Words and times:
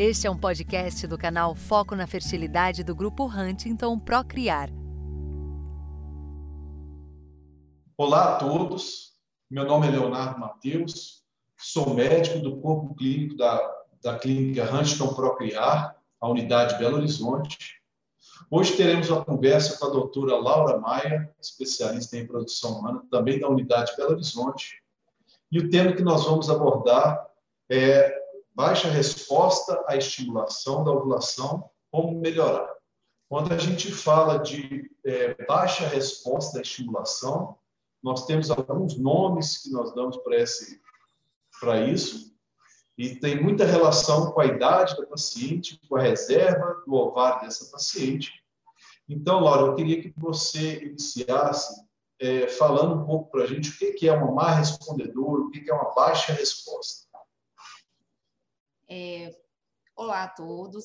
Este 0.00 0.28
é 0.28 0.30
um 0.30 0.38
podcast 0.38 1.08
do 1.08 1.18
canal 1.18 1.56
Foco 1.56 1.96
na 1.96 2.06
Fertilidade 2.06 2.84
do 2.84 2.94
Grupo 2.94 3.24
Huntington 3.24 3.98
Procriar. 3.98 4.70
Olá 7.96 8.36
a 8.36 8.38
todos, 8.38 9.14
meu 9.50 9.64
nome 9.64 9.88
é 9.88 9.90
Leonardo 9.90 10.38
Mateus, 10.38 11.24
sou 11.56 11.94
médico 11.94 12.38
do 12.38 12.60
corpo 12.60 12.94
clínico 12.94 13.36
da, 13.36 13.60
da 14.00 14.16
clínica 14.16 14.72
Huntington 14.72 15.12
Procriar, 15.14 15.96
a 16.20 16.28
unidade 16.28 16.78
Belo 16.78 16.98
Horizonte. 16.98 17.82
Hoje 18.48 18.76
teremos 18.76 19.10
uma 19.10 19.24
conversa 19.24 19.80
com 19.80 19.86
a 19.86 19.90
doutora 19.90 20.36
Laura 20.36 20.78
Maia, 20.78 21.28
especialista 21.42 22.16
em 22.16 22.24
produção 22.24 22.78
humana, 22.78 23.02
também 23.10 23.40
da 23.40 23.48
unidade 23.48 23.96
Belo 23.96 24.12
Horizonte. 24.12 24.80
E 25.50 25.58
o 25.58 25.68
tema 25.68 25.92
que 25.92 26.02
nós 26.02 26.24
vamos 26.24 26.48
abordar 26.48 27.26
é 27.68 28.17
baixa 28.58 28.88
resposta 28.88 29.84
à 29.86 29.96
estimulação 29.96 30.82
da 30.82 30.90
ovulação, 30.90 31.70
como 31.92 32.20
melhorar. 32.20 32.68
Quando 33.28 33.54
a 33.54 33.56
gente 33.56 33.92
fala 33.92 34.38
de 34.38 34.90
é, 35.06 35.46
baixa 35.46 35.86
resposta 35.86 36.58
à 36.58 36.62
estimulação, 36.62 37.56
nós 38.02 38.26
temos 38.26 38.50
alguns 38.50 38.98
nomes 38.98 39.58
que 39.58 39.70
nós 39.70 39.94
damos 39.94 40.16
para 41.60 41.80
isso 41.86 42.36
e 42.96 43.14
tem 43.14 43.40
muita 43.40 43.64
relação 43.64 44.32
com 44.32 44.40
a 44.40 44.46
idade 44.46 44.96
da 44.96 45.06
paciente, 45.06 45.80
com 45.88 45.94
a 45.94 46.02
reserva 46.02 46.82
do 46.84 46.94
ovário 46.94 47.42
dessa 47.42 47.70
paciente. 47.70 48.32
Então, 49.08 49.38
Laura, 49.38 49.68
eu 49.68 49.74
queria 49.76 50.02
que 50.02 50.12
você 50.16 50.82
iniciasse 50.82 51.80
é, 52.20 52.48
falando 52.48 53.02
um 53.02 53.06
pouco 53.06 53.30
para 53.30 53.44
a 53.44 53.46
gente 53.46 53.70
o 53.70 53.94
que 53.94 54.08
é 54.08 54.12
uma 54.12 54.32
má 54.32 54.50
respondedora, 54.50 55.42
o 55.42 55.50
que 55.52 55.70
é 55.70 55.72
uma 55.72 55.94
baixa 55.94 56.32
resposta. 56.32 56.97
É, 58.90 59.30
olá 59.94 60.22
a 60.22 60.28
todos. 60.28 60.84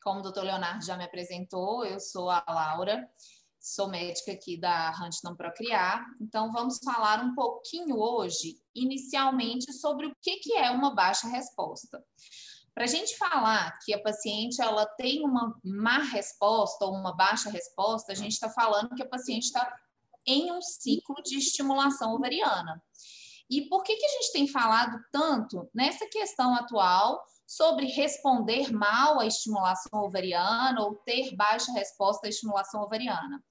Como 0.00 0.20
o 0.20 0.22
doutor 0.22 0.44
Leonardo 0.44 0.84
já 0.84 0.96
me 0.96 1.02
apresentou, 1.02 1.84
eu 1.84 1.98
sou 1.98 2.30
a 2.30 2.44
Laura, 2.48 3.10
sou 3.58 3.88
médica 3.88 4.30
aqui 4.30 4.56
da 4.56 4.90
Huntington 4.90 5.34
Procriar. 5.34 6.06
Então, 6.20 6.52
vamos 6.52 6.78
falar 6.78 7.24
um 7.24 7.34
pouquinho 7.34 7.98
hoje, 7.98 8.54
inicialmente, 8.72 9.72
sobre 9.72 10.06
o 10.06 10.16
que, 10.22 10.36
que 10.36 10.52
é 10.52 10.70
uma 10.70 10.94
baixa 10.94 11.26
resposta. 11.26 12.00
Para 12.72 12.84
a 12.84 12.86
gente 12.86 13.18
falar 13.18 13.76
que 13.84 13.92
a 13.92 14.00
paciente 14.00 14.62
ela 14.62 14.86
tem 14.86 15.24
uma 15.24 15.58
má 15.64 15.98
resposta 16.04 16.84
ou 16.84 16.94
uma 16.94 17.16
baixa 17.16 17.50
resposta, 17.50 18.12
a 18.12 18.14
gente 18.14 18.32
está 18.32 18.48
falando 18.48 18.94
que 18.94 19.02
a 19.02 19.08
paciente 19.08 19.46
está 19.46 19.76
em 20.24 20.52
um 20.52 20.62
ciclo 20.62 21.16
de 21.24 21.36
estimulação 21.36 22.14
ovariana. 22.14 22.80
E 23.50 23.68
por 23.68 23.82
que, 23.82 23.96
que 23.96 24.06
a 24.06 24.10
gente 24.10 24.32
tem 24.32 24.46
falado 24.46 24.96
tanto 25.10 25.68
nessa 25.74 26.06
questão 26.06 26.54
atual 26.54 27.20
sobre 27.50 27.86
responder 27.86 28.72
mal 28.72 29.18
à 29.18 29.26
estimulação 29.26 30.04
ovariana 30.04 30.84
ou 30.84 30.94
ter 30.94 31.34
baixa 31.34 31.72
resposta 31.72 32.28
à 32.28 32.30
estimulação 32.30 32.80
ovariana. 32.80 33.42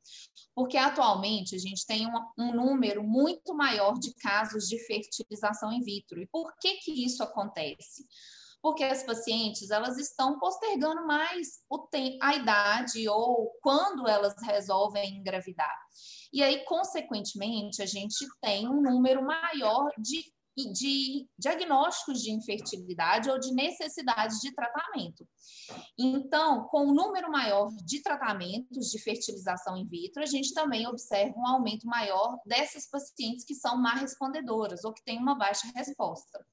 Porque 0.55 0.77
atualmente 0.77 1.53
a 1.53 1.59
gente 1.59 1.85
tem 1.85 2.07
um, 2.07 2.13
um, 2.37 2.53
número 2.53 3.03
muito 3.03 3.53
maior 3.53 3.99
de 3.99 4.13
casos 4.13 4.69
de 4.69 4.79
fertilização 4.85 5.73
in 5.73 5.81
vitro. 5.81 6.21
E 6.21 6.27
por 6.27 6.49
que 6.61 6.75
que 6.75 7.03
isso 7.03 7.21
acontece? 7.21 8.05
Porque 8.61 8.85
as 8.85 9.03
pacientes 9.03 9.69
elas 9.69 9.97
estão 9.97 10.39
postergando 10.39 11.05
mais 11.05 11.59
o 11.69 11.85
a 12.21 12.35
idade 12.35 13.09
ou 13.09 13.51
quando 13.61 14.07
elas 14.07 14.33
resolvem 14.43 15.17
engravidar. 15.17 15.75
E 16.31 16.41
aí, 16.41 16.63
consequentemente, 16.63 17.81
a 17.81 17.85
gente 17.85 18.25
tem 18.41 18.65
um 18.65 18.81
número 18.81 19.21
maior 19.21 19.91
de 19.97 20.23
de 20.71 21.27
diagnósticos 21.37 22.21
de 22.21 22.31
infertilidade 22.31 23.29
ou 23.29 23.39
de 23.39 23.53
necessidade 23.53 24.39
de 24.41 24.53
tratamento. 24.53 25.27
Então, 25.97 26.65
com 26.65 26.85
o 26.85 26.89
um 26.91 26.93
número 26.93 27.31
maior 27.31 27.69
de 27.85 28.01
tratamentos 28.01 28.89
de 28.89 28.99
fertilização 28.99 29.77
in 29.77 29.87
vitro, 29.87 30.21
a 30.21 30.25
gente 30.25 30.53
também 30.53 30.87
observa 30.87 31.37
um 31.37 31.47
aumento 31.47 31.87
maior 31.87 32.37
dessas 32.45 32.89
pacientes 32.89 33.45
que 33.45 33.55
são 33.55 33.77
má 33.77 33.93
respondedoras 33.95 34.83
ou 34.83 34.93
que 34.93 35.03
têm 35.03 35.17
uma 35.17 35.35
baixa 35.35 35.67
resposta. 35.75 36.45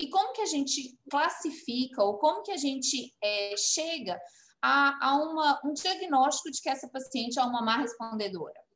E 0.00 0.08
como 0.08 0.32
que 0.32 0.42
a 0.42 0.46
gente 0.46 0.98
classifica 1.10 2.02
ou 2.02 2.18
como 2.18 2.42
que 2.42 2.52
a 2.52 2.56
gente 2.56 3.14
é, 3.22 3.54
chega 3.56 4.20
a, 4.62 5.08
a 5.08 5.16
uma, 5.16 5.60
um 5.64 5.72
diagnóstico 5.72 6.50
de 6.50 6.60
que 6.60 6.68
essa 6.68 6.88
paciente 6.88 7.38
é 7.38 7.42
uma 7.42 7.62
má 7.62 7.78
respondedora? 7.78 8.66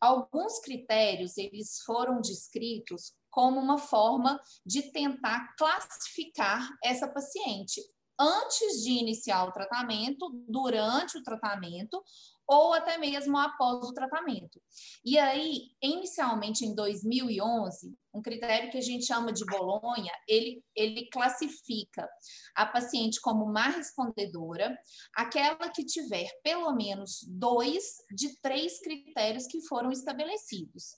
Alguns 0.00 0.60
critérios 0.60 1.38
eles 1.38 1.80
foram 1.84 2.20
descritos 2.20 3.14
como 3.36 3.60
uma 3.60 3.76
forma 3.76 4.40
de 4.64 4.90
tentar 4.92 5.54
classificar 5.58 6.66
essa 6.82 7.06
paciente 7.06 7.82
antes 8.18 8.82
de 8.82 8.92
iniciar 8.92 9.44
o 9.44 9.52
tratamento, 9.52 10.30
durante 10.48 11.18
o 11.18 11.22
tratamento 11.22 12.02
ou 12.48 12.72
até 12.72 12.96
mesmo 12.96 13.36
após 13.36 13.86
o 13.86 13.92
tratamento. 13.92 14.58
E 15.04 15.18
aí, 15.18 15.64
inicialmente 15.82 16.64
em 16.64 16.74
2011, 16.74 17.94
um 18.14 18.22
critério 18.22 18.70
que 18.70 18.78
a 18.78 18.82
gente 18.82 19.04
chama 19.04 19.30
de 19.34 19.44
Bolonha, 19.44 20.12
ele, 20.26 20.64
ele 20.74 21.06
classifica 21.10 22.08
a 22.54 22.64
paciente 22.64 23.20
como 23.20 23.52
má 23.52 23.68
respondedora, 23.68 24.74
aquela 25.14 25.68
que 25.68 25.84
tiver 25.84 26.30
pelo 26.42 26.74
menos 26.74 27.18
dois 27.28 27.96
de 28.14 28.40
três 28.40 28.80
critérios 28.80 29.46
que 29.46 29.60
foram 29.66 29.92
estabelecidos. 29.92 30.96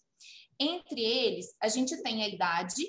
Entre 0.58 1.00
eles, 1.00 1.46
a 1.60 1.68
gente 1.68 2.00
tem 2.02 2.22
a 2.22 2.28
idade, 2.28 2.82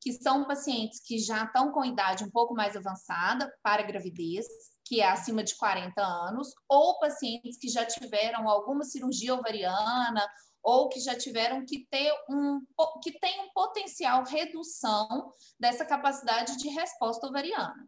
que 0.00 0.12
são 0.12 0.44
pacientes 0.44 1.00
que 1.00 1.18
já 1.18 1.44
estão 1.44 1.72
com 1.72 1.84
idade 1.84 2.24
um 2.24 2.30
pouco 2.30 2.54
mais 2.54 2.76
avançada 2.76 3.50
para 3.62 3.82
gravidez, 3.82 4.46
que 4.84 5.00
é 5.00 5.08
acima 5.08 5.42
de 5.42 5.56
40 5.56 6.00
anos, 6.02 6.48
ou 6.68 6.98
pacientes 6.98 7.56
que 7.58 7.68
já 7.68 7.86
tiveram 7.86 8.48
alguma 8.48 8.84
cirurgia 8.84 9.34
ovariana 9.34 10.26
ou 10.64 10.88
que 10.88 10.98
já 10.98 11.14
tiveram 11.14 11.64
que 11.66 11.86
ter 11.90 12.10
um 12.28 12.60
que 13.02 13.18
tem 13.18 13.42
um 13.42 13.52
potencial 13.52 14.24
redução 14.24 15.30
dessa 15.60 15.84
capacidade 15.84 16.56
de 16.56 16.68
resposta 16.70 17.26
ovariana. 17.26 17.86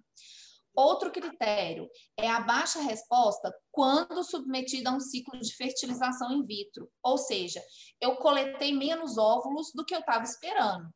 Outro 0.76 1.10
critério 1.10 1.88
é 2.18 2.28
a 2.28 2.40
baixa 2.40 2.80
resposta 2.80 3.50
quando 3.72 4.22
submetida 4.22 4.90
a 4.90 4.92
um 4.92 5.00
ciclo 5.00 5.40
de 5.40 5.56
fertilização 5.56 6.30
in 6.32 6.44
vitro, 6.44 6.90
ou 7.02 7.16
seja, 7.16 7.62
eu 7.98 8.16
coletei 8.16 8.76
menos 8.76 9.16
óvulos 9.16 9.72
do 9.74 9.86
que 9.86 9.94
eu 9.94 10.00
estava 10.00 10.24
esperando. 10.24 10.86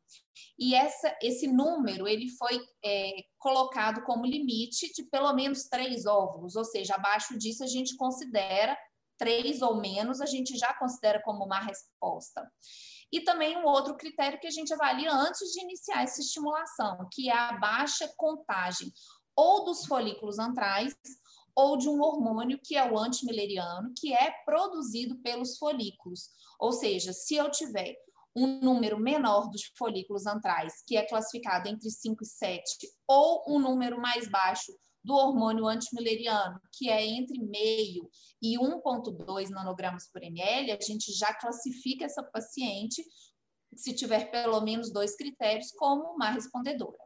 E 0.57 0.75
essa, 0.75 1.17
esse 1.21 1.47
número 1.47 2.07
ele 2.07 2.29
foi 2.37 2.61
é, 2.85 3.11
colocado 3.39 4.03
como 4.03 4.25
limite 4.25 4.91
de 4.93 5.03
pelo 5.09 5.33
menos 5.33 5.63
três 5.63 6.05
óvulos, 6.05 6.55
ou 6.55 6.63
seja, 6.63 6.93
abaixo 6.93 7.35
disso 7.37 7.63
a 7.63 7.67
gente 7.67 7.97
considera 7.97 8.77
três 9.17 9.61
ou 9.63 9.79
menos, 9.79 10.21
a 10.21 10.25
gente 10.27 10.55
já 10.57 10.73
considera 10.75 11.21
como 11.23 11.43
uma 11.43 11.59
resposta. 11.59 12.47
E 13.11 13.21
também 13.21 13.57
um 13.57 13.65
outro 13.65 13.97
critério 13.97 14.39
que 14.39 14.47
a 14.47 14.51
gente 14.51 14.73
avalia 14.73 15.11
antes 15.11 15.51
de 15.51 15.61
iniciar 15.61 16.03
essa 16.03 16.21
estimulação, 16.21 17.07
que 17.11 17.29
é 17.29 17.33
a 17.35 17.53
baixa 17.53 18.11
contagem, 18.15 18.91
ou 19.35 19.65
dos 19.65 19.85
folículos 19.85 20.39
antrais 20.39 20.95
ou 21.55 21.77
de 21.77 21.89
um 21.89 22.01
hormônio 22.01 22.59
que 22.63 22.75
é 22.75 22.91
o 22.91 22.97
antimileriano, 22.97 23.93
que 23.97 24.13
é 24.13 24.31
produzido 24.45 25.17
pelos 25.17 25.57
folículos. 25.57 26.29
Ou 26.59 26.71
seja, 26.71 27.11
se 27.13 27.35
eu 27.35 27.51
tiver 27.51 27.95
um 28.35 28.61
número 28.61 28.97
menor 28.97 29.49
dos 29.49 29.63
folículos 29.77 30.25
antrais, 30.25 30.81
que 30.87 30.95
é 30.95 31.05
classificado 31.05 31.67
entre 31.67 31.89
5 31.89 32.23
e 32.23 32.25
7, 32.25 32.63
ou 33.07 33.43
um 33.47 33.59
número 33.59 33.99
mais 33.99 34.29
baixo 34.29 34.71
do 35.03 35.13
hormônio 35.13 35.67
antimileriano, 35.67 36.59
que 36.71 36.89
é 36.89 37.05
entre 37.05 37.39
meio 37.39 38.09
e 38.41 38.57
1,2 38.57 39.49
nanogramas 39.49 40.07
por 40.11 40.23
ml, 40.23 40.71
a 40.71 40.79
gente 40.79 41.11
já 41.11 41.33
classifica 41.33 42.05
essa 42.05 42.23
paciente, 42.23 43.03
se 43.75 43.93
tiver 43.93 44.29
pelo 44.31 44.61
menos 44.61 44.91
dois 44.91 45.15
critérios, 45.15 45.71
como 45.71 46.13
uma 46.13 46.29
respondedora. 46.29 46.97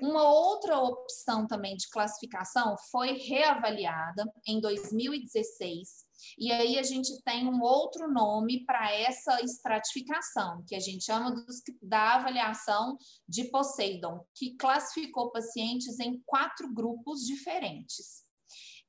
Uma 0.00 0.28
outra 0.28 0.78
opção 0.78 1.46
também 1.46 1.76
de 1.76 1.88
classificação 1.88 2.76
foi 2.90 3.12
reavaliada 3.12 4.24
em 4.46 4.60
2016, 4.60 6.04
e 6.38 6.50
aí 6.50 6.78
a 6.78 6.82
gente 6.82 7.10
tem 7.22 7.46
um 7.46 7.60
outro 7.62 8.10
nome 8.10 8.64
para 8.64 8.92
essa 8.92 9.40
estratificação, 9.40 10.64
que 10.66 10.74
a 10.74 10.80
gente 10.80 11.04
chama 11.04 11.30
dos, 11.30 11.62
da 11.82 12.14
avaliação 12.14 12.96
de 13.28 13.44
Poseidon, 13.44 14.24
que 14.34 14.56
classificou 14.56 15.30
pacientes 15.30 15.98
em 16.00 16.20
quatro 16.26 16.72
grupos 16.72 17.20
diferentes. 17.24 18.24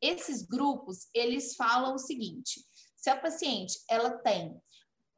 Esses 0.01 0.44
grupos, 0.44 1.08
eles 1.13 1.56
falam 1.56 1.96
o 1.96 2.00
seguinte: 2.00 2.63
se 2.96 3.10
a 3.10 3.19
paciente 3.19 3.78
ela 3.90 4.12
tem 4.19 4.60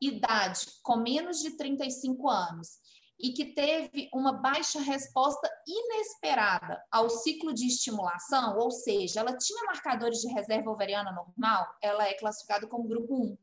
idade 0.02 0.68
com 0.84 0.98
menos 0.98 1.40
de 1.40 1.58
35 1.58 2.30
anos 2.30 2.80
e 3.20 3.32
que 3.32 3.54
teve 3.54 4.10
uma 4.14 4.34
baixa 4.34 4.80
resposta 4.80 5.50
inesperada 5.68 6.82
ao 6.92 7.10
ciclo 7.10 7.54
de 7.54 7.66
estimulação, 7.66 8.58
ou 8.58 8.70
seja, 8.70 9.22
ela 9.22 9.38
tinha 9.38 9.66
marcadores 9.66 10.20
de 10.20 10.32
reserva 10.32 10.72
ovariana 10.72 11.12
normal, 11.12 11.68
ela 11.82 12.08
é 12.08 12.14
classificada 12.14 12.68
como 12.68 12.88
grupo 12.88 13.16
1. 13.16 13.38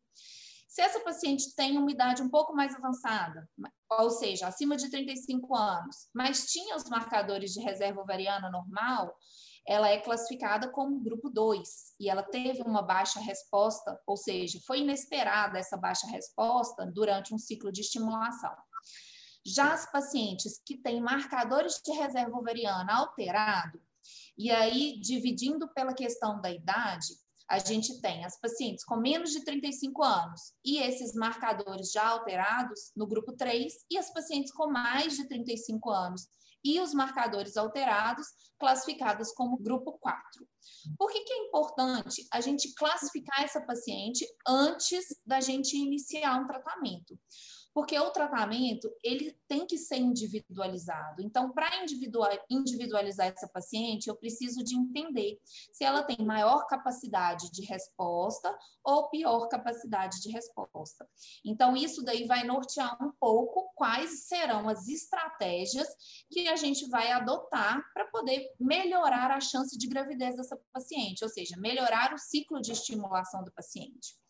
Se 0.69 0.83
essa 0.83 1.01
paciente 1.01 1.55
tem 1.55 1.79
uma 1.79 1.91
idade 1.91 2.21
um 2.21 2.29
pouco 2.29 2.53
mais 2.53 2.75
avançada, 2.75 3.49
ou 3.91 4.11
seja, 4.11 4.49
acima 4.49 4.77
de 4.77 4.91
35 4.91 5.55
anos, 5.55 6.09
mas 6.13 6.47
tinha 6.47 6.75
os 6.75 6.89
marcadores 6.89 7.53
de 7.53 7.61
reserva 7.61 8.01
ovariana 8.01 8.51
normal, 8.51 9.15
ela 9.67 9.89
é 9.89 9.99
classificada 9.99 10.69
como 10.71 11.01
grupo 11.01 11.31
2 11.31 11.95
e 11.99 12.11
ela 12.11 12.23
teve 12.23 12.63
uma 12.63 12.83
baixa 12.83 13.19
resposta, 13.21 13.99
ou 14.07 14.17
seja, 14.17 14.59
foi 14.67 14.81
inesperada 14.81 15.59
essa 15.59 15.77
baixa 15.77 16.07
resposta 16.09 16.85
durante 16.87 17.33
um 17.33 17.39
ciclo 17.39 17.73
de 17.73 17.81
estimulação. 17.81 18.53
Já 19.47 19.75
as 19.75 19.91
pacientes 19.91 20.61
que 20.65 20.77
têm 20.77 21.01
marcadores 21.01 21.81
de 21.85 21.93
reserva 21.93 22.37
ovariana 22.37 22.95
alterado, 22.95 23.81
e 24.37 24.51
aí 24.51 24.99
dividindo 25.01 25.69
pela 25.75 25.95
questão 25.95 26.41
da 26.41 26.51
idade, 26.51 27.15
a 27.49 27.59
gente 27.59 28.01
tem 28.01 28.25
as 28.25 28.41
pacientes 28.41 28.85
com 28.85 28.97
menos 28.97 29.31
de 29.31 29.45
35 29.45 30.03
anos 30.03 30.55
e 30.65 30.79
esses 30.79 31.15
marcadores 31.15 31.93
já 31.93 32.09
alterados 32.09 32.91
no 32.97 33.07
grupo 33.07 33.33
3 33.33 33.73
e 33.91 33.99
as 33.99 34.13
pacientes 34.13 34.51
com 34.53 34.71
mais 34.71 35.17
de 35.17 35.29
35 35.29 35.91
anos 35.91 36.27
e 36.65 36.81
os 36.81 36.95
marcadores 36.95 37.59
alterados 37.59 38.27
classificadas 38.59 39.33
como 39.35 39.59
grupo 39.59 39.93
4. 40.01 40.49
Por 40.97 41.13
que, 41.13 41.21
que 41.21 41.33
é 41.33 41.47
importante 41.47 42.27
a 42.33 42.41
gente 42.41 42.73
classificar 42.75 43.43
essa 43.43 43.61
paciente 43.61 44.27
antes 44.49 45.05
da 45.27 45.41
gente 45.41 45.77
iniciar 45.77 46.41
um 46.41 46.47
tratamento? 46.47 47.19
Porque 47.75 47.99
o 47.99 48.11
tratamento 48.11 48.89
ele 49.03 49.37
tem 49.49 49.67
que 49.67 49.77
ser 49.77 49.97
individualizado. 49.97 51.21
Então, 51.21 51.51
para 51.51 51.69
individualizar 52.49 53.27
essa 53.27 53.49
paciente, 53.49 54.07
eu 54.07 54.15
preciso 54.15 54.63
de 54.63 54.77
entender 54.77 55.41
se 55.73 55.83
ela 55.83 56.05
tem 56.05 56.25
maior 56.25 56.67
capacidade 56.69 57.51
de 57.51 57.65
resposta 57.65 58.57
ou 58.85 59.11
pior 59.11 59.49
capacidade 59.49 60.21
de 60.21 60.31
resposta. 60.31 61.07
Então, 61.45 61.77
isso 61.77 62.05
daí 62.05 62.27
vai 62.27 62.45
nortear 62.45 62.97
um 63.03 63.11
pouco 63.19 63.73
quais 63.75 64.27
serão 64.27 64.69
as 64.69 64.87
estratégias 64.87 65.89
que 66.31 66.47
a 66.47 66.55
gente 66.55 66.89
vai 66.89 67.11
adotar 67.11 67.83
para 67.93 68.07
poder 68.07 68.55
melhorar 68.61 69.33
a 69.33 69.41
chance 69.41 69.77
de 69.77 69.89
gravidez 69.89 70.37
dessa 70.37 70.57
paciente, 70.73 71.25
ou 71.25 71.29
seja, 71.29 71.57
melhorar 71.57 72.15
o 72.15 72.19
ciclo 72.19 72.61
de 72.61 72.71
estimulação 72.71 73.43
do 73.43 73.53
paciente. 73.53 74.24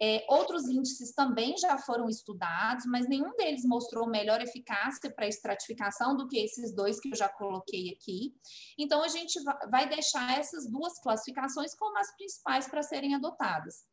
É, 0.00 0.24
outros 0.28 0.68
índices 0.68 1.12
também 1.12 1.56
já 1.56 1.76
foram 1.78 2.08
estudados, 2.08 2.84
mas 2.86 3.08
nenhum 3.08 3.34
deles 3.36 3.64
mostrou 3.64 4.08
melhor 4.08 4.40
eficácia 4.40 5.10
para 5.10 5.26
estratificação 5.26 6.16
do 6.16 6.28
que 6.28 6.38
esses 6.38 6.74
dois 6.74 7.00
que 7.00 7.10
eu 7.10 7.16
já 7.16 7.28
coloquei 7.28 7.90
aqui. 7.90 8.34
Então, 8.78 9.02
a 9.02 9.08
gente 9.08 9.38
vai 9.70 9.88
deixar 9.88 10.38
essas 10.38 10.70
duas 10.70 11.00
classificações 11.00 11.74
como 11.74 11.98
as 11.98 12.14
principais 12.16 12.68
para 12.68 12.82
serem 12.82 13.14
adotadas. 13.14 13.84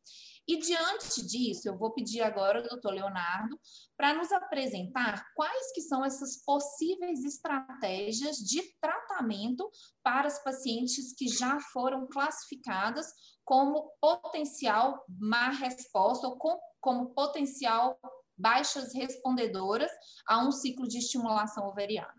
E 0.48 0.58
diante 0.58 1.26
disso, 1.26 1.68
eu 1.68 1.76
vou 1.76 1.92
pedir 1.92 2.22
agora 2.22 2.60
ao 2.60 2.68
doutor 2.68 2.92
Leonardo 2.92 3.58
para 3.96 4.14
nos 4.14 4.30
apresentar 4.30 5.24
quais 5.34 5.72
que 5.72 5.80
são 5.80 6.04
essas 6.04 6.44
possíveis 6.44 7.24
estratégias 7.24 8.36
de 8.36 8.62
tratamento 8.80 9.68
para 10.04 10.28
as 10.28 10.42
pacientes 10.44 11.12
que 11.12 11.26
já 11.26 11.58
foram 11.72 12.06
classificadas 12.06 13.06
como 13.44 13.90
potencial 14.00 15.04
má 15.08 15.50
resposta 15.50 16.28
ou 16.28 16.36
com, 16.36 16.56
como 16.80 17.10
potencial 17.12 17.98
baixas 18.38 18.94
respondedoras 18.94 19.90
a 20.28 20.46
um 20.46 20.52
ciclo 20.52 20.86
de 20.86 20.98
estimulação 20.98 21.66
ovariana. 21.66 22.14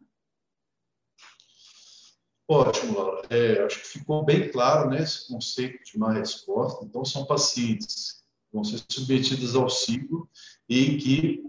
Ótimo, 2.50 2.98
Laura. 2.98 3.28
É, 3.30 3.62
acho 3.64 3.82
que 3.82 3.88
ficou 3.88 4.24
bem 4.24 4.50
claro 4.50 4.90
né, 4.90 5.04
esse 5.04 5.28
conceito 5.28 5.84
de 5.84 6.00
má 6.00 6.14
resposta. 6.14 6.86
Então, 6.86 7.04
são 7.04 7.26
pacientes 7.26 8.17
vão 8.52 8.64
ser 8.64 8.84
submetidos 8.90 9.56
ao 9.56 9.70
ciclo 9.70 10.30
e 10.68 10.98
que, 10.98 11.44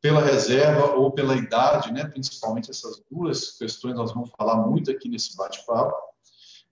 pela 0.00 0.20
reserva 0.20 0.94
ou 0.94 1.10
pela 1.10 1.36
idade, 1.36 1.92
né, 1.92 2.04
principalmente 2.06 2.70
essas 2.70 3.02
duas 3.10 3.52
questões, 3.52 3.94
nós 3.94 4.12
vamos 4.12 4.30
falar 4.36 4.56
muito 4.66 4.90
aqui 4.90 5.08
nesse 5.08 5.36
bate-papo, 5.36 5.94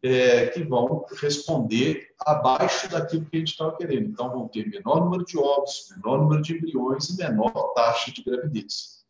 é, 0.03 0.49
que 0.49 0.65
vão 0.65 1.05
responder 1.21 2.09
abaixo 2.19 2.91
daquilo 2.91 3.25
que 3.25 3.37
a 3.37 3.39
gente 3.39 3.53
estava 3.53 3.77
querendo. 3.77 4.11
Então, 4.11 4.31
vão 4.31 4.49
ter 4.49 4.69
menor 4.69 5.05
número 5.05 5.25
de 5.25 5.39
ovos, 5.39 5.89
menor 5.97 6.21
número 6.21 6.43
de 6.43 6.57
embriões 6.57 7.09
e 7.09 7.17
menor 7.17 7.73
taxa 7.75 8.11
de 8.11 8.23
gravidez. 8.23 9.03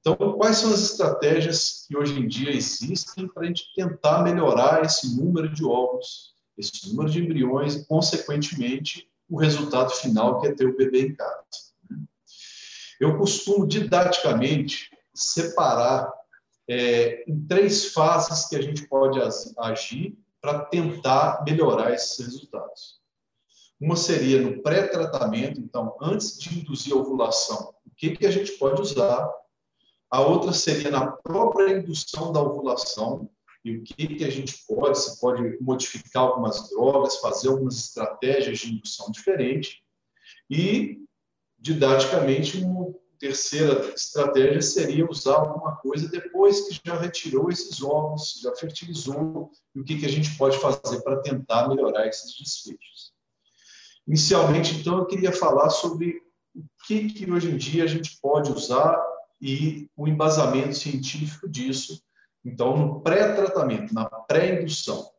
Então, 0.00 0.36
quais 0.36 0.58
são 0.58 0.70
as 0.74 0.82
estratégias 0.82 1.86
que 1.88 1.96
hoje 1.96 2.18
em 2.18 2.28
dia 2.28 2.50
existem 2.50 3.26
para 3.26 3.44
a 3.44 3.46
gente 3.46 3.72
tentar 3.74 4.22
melhorar 4.22 4.84
esse 4.84 5.16
número 5.16 5.48
de 5.48 5.64
ovos, 5.64 6.34
esse 6.58 6.90
número 6.90 7.10
de 7.10 7.24
embriões 7.24 7.74
e, 7.76 7.86
consequentemente, 7.86 9.08
o 9.28 9.38
resultado 9.38 9.90
final 9.90 10.40
que 10.40 10.48
é 10.48 10.54
ter 10.54 10.66
o 10.66 10.76
bebê 10.76 11.08
em 11.08 11.14
casa? 11.14 11.44
Eu 13.00 13.18
costumo 13.18 13.66
didaticamente 13.66 14.90
separar 15.14 16.12
é, 16.68 17.24
em 17.28 17.46
três 17.46 17.92
fases 17.92 18.46
que 18.48 18.56
a 18.56 18.62
gente 18.62 18.86
pode 18.88 19.18
agir 19.58 20.16
para 20.40 20.64
tentar 20.66 21.42
melhorar 21.44 21.92
esses 21.92 22.18
resultados. 22.18 23.00
Uma 23.80 23.96
seria 23.96 24.40
no 24.40 24.62
pré-tratamento, 24.62 25.60
então, 25.60 25.96
antes 26.00 26.38
de 26.38 26.60
induzir 26.60 26.94
a 26.94 26.96
ovulação, 26.96 27.74
o 27.84 27.90
que, 27.96 28.16
que 28.16 28.26
a 28.26 28.30
gente 28.30 28.52
pode 28.52 28.80
usar 28.80 29.30
a 30.10 30.20
outra 30.20 30.52
seria 30.52 30.90
na 30.90 31.08
própria 31.08 31.76
indução 31.76 32.32
da 32.32 32.40
ovulação 32.40 33.28
e 33.64 33.76
o 33.78 33.82
que, 33.82 34.06
que 34.16 34.24
a 34.24 34.30
gente 34.30 34.64
pode, 34.68 34.98
se 34.98 35.18
pode 35.18 35.58
modificar 35.60 36.24
algumas 36.24 36.68
drogas, 36.68 37.16
fazer 37.16 37.48
algumas 37.48 37.76
estratégias 37.76 38.58
de 38.58 38.74
indução 38.74 39.10
diferente. 39.10 39.82
E, 40.50 40.98
didaticamente, 41.58 42.58
uma 42.58 42.92
terceira 43.18 43.94
estratégia 43.94 44.60
seria 44.60 45.08
usar 45.08 45.36
alguma 45.36 45.76
coisa 45.76 46.08
depois 46.08 46.68
que 46.68 46.78
já 46.84 46.94
retirou 46.94 47.48
esses 47.48 47.82
ovos, 47.82 48.38
já 48.42 48.54
fertilizou, 48.54 49.50
e 49.74 49.80
o 49.80 49.84
que, 49.84 49.98
que 49.98 50.04
a 50.04 50.10
gente 50.10 50.36
pode 50.36 50.58
fazer 50.58 51.00
para 51.00 51.22
tentar 51.22 51.66
melhorar 51.68 52.06
esses 52.06 52.36
desfechos. 52.36 53.14
Inicialmente, 54.06 54.74
então, 54.74 54.98
eu 54.98 55.06
queria 55.06 55.32
falar 55.32 55.70
sobre 55.70 56.20
o 56.54 56.62
que, 56.86 57.08
que 57.08 57.30
hoje 57.30 57.50
em 57.50 57.56
dia 57.56 57.84
a 57.84 57.86
gente 57.86 58.18
pode 58.20 58.52
usar 58.52 59.02
e 59.40 59.88
o 59.96 60.06
embasamento 60.06 60.74
científico 60.74 61.48
disso, 61.48 62.03
então, 62.44 62.76
no 62.76 63.00
pré-tratamento, 63.00 63.94
na 63.94 64.04
pré-indução. 64.04 65.10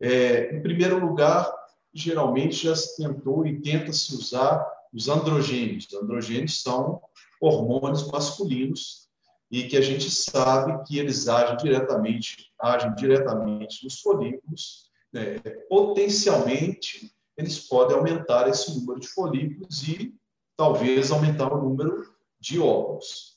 É, 0.00 0.56
em 0.56 0.62
primeiro 0.62 0.98
lugar, 0.98 1.52
geralmente 1.92 2.64
já 2.64 2.74
se 2.74 2.96
tentou 2.96 3.46
e 3.46 3.60
tenta-se 3.60 4.14
usar 4.14 4.66
os 4.92 5.08
androgênios. 5.08 5.86
Os 5.86 6.02
androgênios 6.02 6.62
são 6.62 7.00
hormônios 7.40 8.06
masculinos 8.10 9.08
e 9.50 9.64
que 9.64 9.76
a 9.76 9.80
gente 9.80 10.10
sabe 10.10 10.82
que 10.84 10.98
eles 10.98 11.28
agem 11.28 11.56
diretamente, 11.56 12.52
agem 12.60 12.94
diretamente 12.94 13.84
nos 13.84 14.00
folículos, 14.00 14.90
né? 15.12 15.38
potencialmente 15.68 17.14
eles 17.36 17.60
podem 17.60 17.96
aumentar 17.96 18.48
esse 18.48 18.74
número 18.74 18.98
de 18.98 19.08
folículos 19.08 19.86
e 19.86 20.14
talvez 20.56 21.10
aumentar 21.10 21.52
o 21.52 21.62
número 21.62 22.02
de 22.40 22.58
óvulos. 22.58 23.35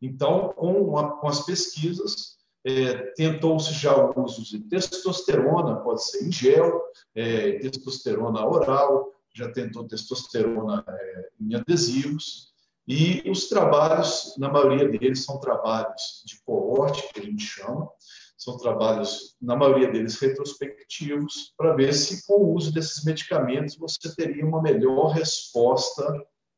Então, 0.00 0.50
com, 0.50 0.96
a, 0.96 1.18
com 1.18 1.28
as 1.28 1.44
pesquisas, 1.44 2.38
é, 2.64 3.12
tentou-se 3.14 3.72
já 3.72 3.96
o 3.96 4.24
uso 4.24 4.42
de 4.42 4.60
testosterona, 4.60 5.76
pode 5.76 6.04
ser 6.04 6.26
em 6.26 6.32
gel, 6.32 6.82
é, 7.14 7.58
testosterona 7.58 8.46
oral, 8.46 9.12
já 9.34 9.50
tentou 9.50 9.86
testosterona 9.86 10.84
é, 10.86 11.28
em 11.40 11.54
adesivos, 11.54 12.48
e 12.86 13.22
os 13.30 13.48
trabalhos, 13.48 14.34
na 14.38 14.50
maioria 14.50 14.88
deles, 14.88 15.24
são 15.24 15.38
trabalhos 15.38 16.22
de 16.24 16.40
coorte, 16.42 17.12
que 17.12 17.20
a 17.20 17.22
gente 17.22 17.44
chama, 17.44 17.86
são 18.36 18.56
trabalhos, 18.56 19.36
na 19.42 19.54
maioria 19.56 19.90
deles, 19.90 20.18
retrospectivos, 20.18 21.52
para 21.56 21.74
ver 21.74 21.92
se 21.92 22.26
com 22.26 22.34
o 22.34 22.54
uso 22.54 22.72
desses 22.72 23.04
medicamentos 23.04 23.76
você 23.76 24.14
teria 24.16 24.46
uma 24.46 24.62
melhor 24.62 25.08
resposta 25.08 26.02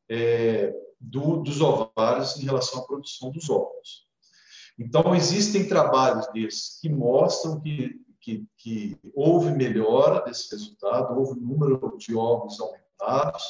é, 0.09 0.73
do, 1.01 1.37
dos 1.37 1.59
ovários 1.61 2.37
em 2.37 2.45
relação 2.45 2.79
à 2.79 2.85
produção 2.85 3.31
dos 3.31 3.49
óvulos. 3.49 4.05
Então, 4.79 5.15
existem 5.15 5.67
trabalhos 5.67 6.27
desses 6.31 6.79
que 6.79 6.89
mostram 6.89 7.59
que, 7.59 7.99
que, 8.19 8.45
que 8.57 8.97
houve 9.13 9.51
melhora 9.51 10.23
desse 10.23 10.51
resultado, 10.51 11.17
houve 11.17 11.39
número 11.39 11.95
de 11.97 12.15
óvulos 12.15 12.59
aumentados, 12.59 13.43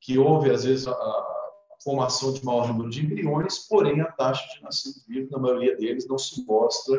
que 0.00 0.18
houve, 0.18 0.50
às 0.50 0.64
vezes, 0.64 0.86
a, 0.86 0.92
a 0.92 1.42
formação 1.82 2.32
de 2.32 2.44
maior 2.44 2.68
número 2.68 2.90
de 2.90 3.04
embriões, 3.04 3.58
porém, 3.68 4.00
a 4.00 4.12
taxa 4.12 4.46
de 4.54 4.62
nascimento 4.62 5.04
vivo, 5.08 5.30
na 5.30 5.38
maioria 5.38 5.76
deles, 5.76 6.06
não 6.06 6.18
se 6.18 6.44
mostra 6.44 6.98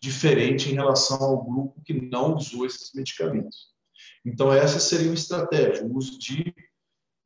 diferente 0.00 0.70
em 0.70 0.74
relação 0.74 1.22
ao 1.22 1.44
grupo 1.44 1.82
que 1.82 1.92
não 1.92 2.36
usou 2.36 2.64
esses 2.64 2.92
medicamentos. 2.94 3.68
Então, 4.24 4.52
essa 4.52 4.78
seria 4.78 5.08
uma 5.08 5.14
estratégia, 5.14 5.84
o 5.84 5.96
uso 5.96 6.18
de 6.18 6.54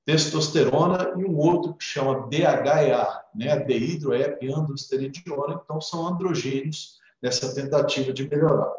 testosterona 0.05 1.15
e 1.17 1.25
um 1.25 1.37
outro 1.37 1.75
que 1.75 1.85
chama 1.85 2.29
DHEA, 2.29 3.23
né, 3.35 3.59
dehidroepiandrosterediona, 3.61 5.61
então 5.65 5.81
são 5.81 6.07
androgênios 6.07 6.99
nessa 7.23 7.55
tentativa 7.55 8.13
de 8.13 8.29
melhorar. 8.29 8.71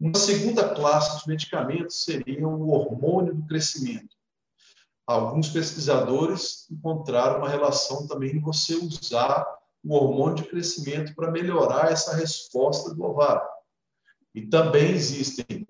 Uma 0.00 0.18
segunda 0.18 0.74
classe 0.74 1.22
de 1.22 1.28
medicamentos 1.28 2.02
seria 2.04 2.46
o 2.46 2.70
hormônio 2.70 3.34
do 3.34 3.46
crescimento. 3.46 4.16
alguns 5.06 5.48
pesquisadores 5.48 6.68
encontraram 6.68 7.38
uma 7.38 7.48
relação 7.48 8.08
também 8.08 8.36
em 8.36 8.40
você 8.40 8.74
usar 8.74 9.46
o 9.84 9.94
hormônio 9.94 10.34
de 10.34 10.48
crescimento 10.48 11.14
para 11.14 11.30
melhorar 11.30 11.92
essa 11.92 12.16
resposta 12.16 12.92
do 12.92 13.04
ovário. 13.04 13.46
E 14.34 14.42
também 14.42 14.90
existem 14.90 15.64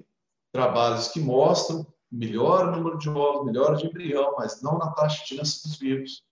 trabalhos 0.50 1.08
que 1.08 1.20
mostram 1.20 1.86
melhora 2.16 2.68
o 2.68 2.76
número 2.76 2.99
de 2.99 3.08
ovos, 3.08 3.46
melhora 3.46 3.76
de 3.76 3.87
embrião, 3.87 4.35
mas 4.38 4.62
não 4.62 4.78
na 4.78 4.90
taxa 4.90 5.25
de 5.26 5.37
nascimento 5.37 5.68
dos 5.68 5.78
vivos. 5.78 6.23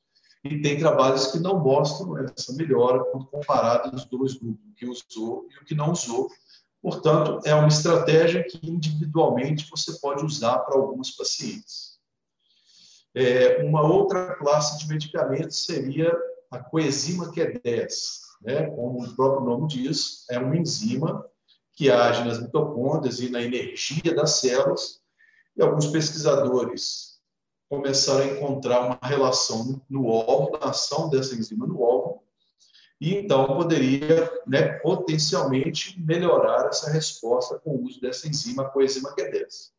E 0.42 0.60
tem 0.60 0.78
trabalhos 0.78 1.28
que 1.28 1.38
não 1.38 1.58
mostram 1.58 2.18
essa 2.18 2.52
melhora 2.54 3.02
quando 3.04 3.26
comparado 3.26 3.94
os 3.94 4.04
dois 4.04 4.34
grupos, 4.34 4.64
o 4.66 4.74
que 4.74 4.86
usou 4.86 5.46
e 5.50 5.58
o 5.58 5.64
que 5.64 5.74
não 5.74 5.92
usou. 5.92 6.28
Portanto, 6.82 7.40
é 7.46 7.54
uma 7.54 7.68
estratégia 7.68 8.44
que 8.44 8.60
individualmente 8.62 9.68
você 9.70 9.92
pode 10.00 10.24
usar 10.24 10.58
para 10.58 10.76
alguns 10.76 11.10
pacientes. 11.12 11.98
É, 13.14 13.62
uma 13.62 13.80
outra 13.82 14.34
classe 14.34 14.78
de 14.78 14.88
medicamentos 14.88 15.64
seria 15.64 16.14
a 16.50 16.58
coenzima 16.58 17.32
Q10, 17.32 17.90
né? 18.42 18.66
como 18.70 19.02
o 19.02 19.14
próprio 19.16 19.46
nome 19.46 19.68
diz, 19.68 20.26
é 20.30 20.38
uma 20.38 20.56
enzima 20.56 21.24
que 21.72 21.90
age 21.90 22.24
nas 22.24 22.40
mitocôndrias 22.40 23.20
e 23.20 23.30
na 23.30 23.40
energia 23.40 24.14
das 24.14 24.40
células, 24.40 25.00
e 25.56 25.62
alguns 25.62 25.86
pesquisadores 25.86 27.14
começaram 27.68 28.24
a 28.24 28.26
encontrar 28.26 28.80
uma 28.86 28.98
relação 29.02 29.80
no 29.88 30.06
óvulo, 30.06 30.58
na 30.58 30.70
ação 30.70 31.08
dessa 31.08 31.34
enzima 31.34 31.66
no 31.66 31.82
óvulo, 31.82 32.22
e 33.00 33.14
então 33.14 33.46
poderia 33.46 34.30
né, 34.46 34.78
potencialmente 34.78 36.00
melhorar 36.00 36.68
essa 36.68 36.90
resposta 36.90 37.58
com 37.58 37.72
o 37.72 37.84
uso 37.84 38.00
dessa 38.00 38.28
enzima, 38.28 38.70
coenzima 38.70 39.14
Q10. 39.14 39.72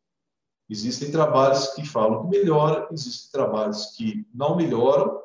Existem 0.68 1.10
trabalhos 1.10 1.68
que 1.68 1.86
falam 1.86 2.22
que 2.22 2.38
melhora, 2.38 2.88
existem 2.90 3.30
trabalhos 3.30 3.94
que 3.96 4.26
não 4.34 4.56
melhoram, 4.56 5.20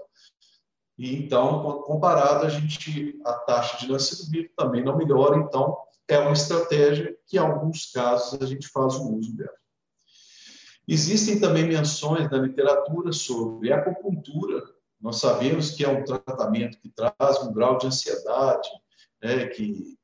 e 0.97 1.15
então, 1.15 1.81
comparado, 1.81 2.45
a 2.45 2.49
gente 2.49 3.19
a 3.25 3.33
taxa 3.33 3.77
de 3.77 3.91
nascimento 3.91 4.51
também 4.55 4.83
não 4.83 4.97
melhora, 4.97 5.37
então 5.37 5.77
é 6.07 6.19
uma 6.19 6.33
estratégia 6.33 7.17
que, 7.25 7.37
em 7.37 7.39
alguns 7.39 7.91
casos, 7.91 8.39
a 8.41 8.45
gente 8.45 8.67
faz 8.67 8.95
o 8.95 9.15
uso 9.15 9.35
dela. 9.35 9.60
Existem 10.87 11.39
também 11.39 11.65
menções 11.65 12.29
na 12.29 12.37
literatura 12.37 13.13
sobre 13.13 13.71
acupuntura. 13.71 14.63
Nós 14.99 15.17
sabemos 15.17 15.71
que 15.71 15.83
é 15.83 15.89
um 15.89 16.03
tratamento 16.03 16.79
que 16.79 16.89
traz 16.89 17.41
um 17.43 17.53
grau 17.53 17.77
de 17.77 17.87
ansiedade, 17.87 18.69
né, 19.21 19.47
que, 19.47 19.97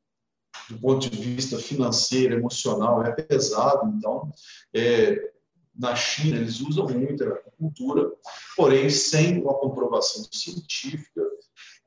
do 0.70 0.80
ponto 0.80 1.10
de 1.10 1.18
vista 1.18 1.58
financeiro, 1.58 2.36
emocional, 2.36 3.04
é 3.04 3.12
pesado. 3.12 3.92
Então, 3.96 4.32
é, 4.74 5.32
na 5.78 5.96
China, 5.96 6.38
eles 6.38 6.60
usam 6.60 6.88
muito 6.88 7.24
a 7.24 7.28
acupuntura, 7.30 8.12
porém, 8.56 8.90
sem 8.90 9.42
uma 9.42 9.54
comprovação 9.54 10.26
científica, 10.32 11.22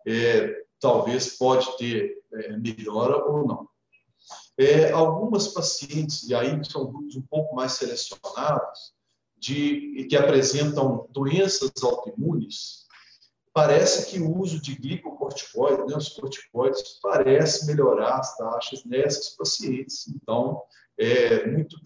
é, 0.06 0.64
talvez 0.80 1.36
pode 1.36 1.76
ter 1.76 2.22
é, 2.32 2.56
melhora 2.56 3.24
ou 3.24 3.46
não. 3.46 3.69
É, 4.58 4.90
algumas 4.92 5.48
pacientes, 5.48 6.28
e 6.28 6.34
aí 6.34 6.62
são 6.64 6.86
grupos 6.86 7.16
um 7.16 7.22
pouco 7.22 7.54
mais 7.54 7.72
selecionados, 7.72 8.92
de, 9.38 10.06
que 10.08 10.16
apresentam 10.16 11.08
doenças 11.10 11.72
autoimunes, 11.82 12.80
parece 13.52 14.10
que 14.10 14.20
o 14.20 14.38
uso 14.38 14.60
de 14.60 14.74
glicocorticoides, 14.74 15.86
né, 15.86 15.96
os 15.96 16.08
corticoides, 16.10 16.98
parece 17.02 17.66
melhorar 17.66 18.18
as 18.18 18.36
taxas 18.36 18.84
nessas 18.84 19.30
pacientes. 19.30 20.06
Então, 20.08 20.62
é 20.98 21.46
muito, 21.50 21.76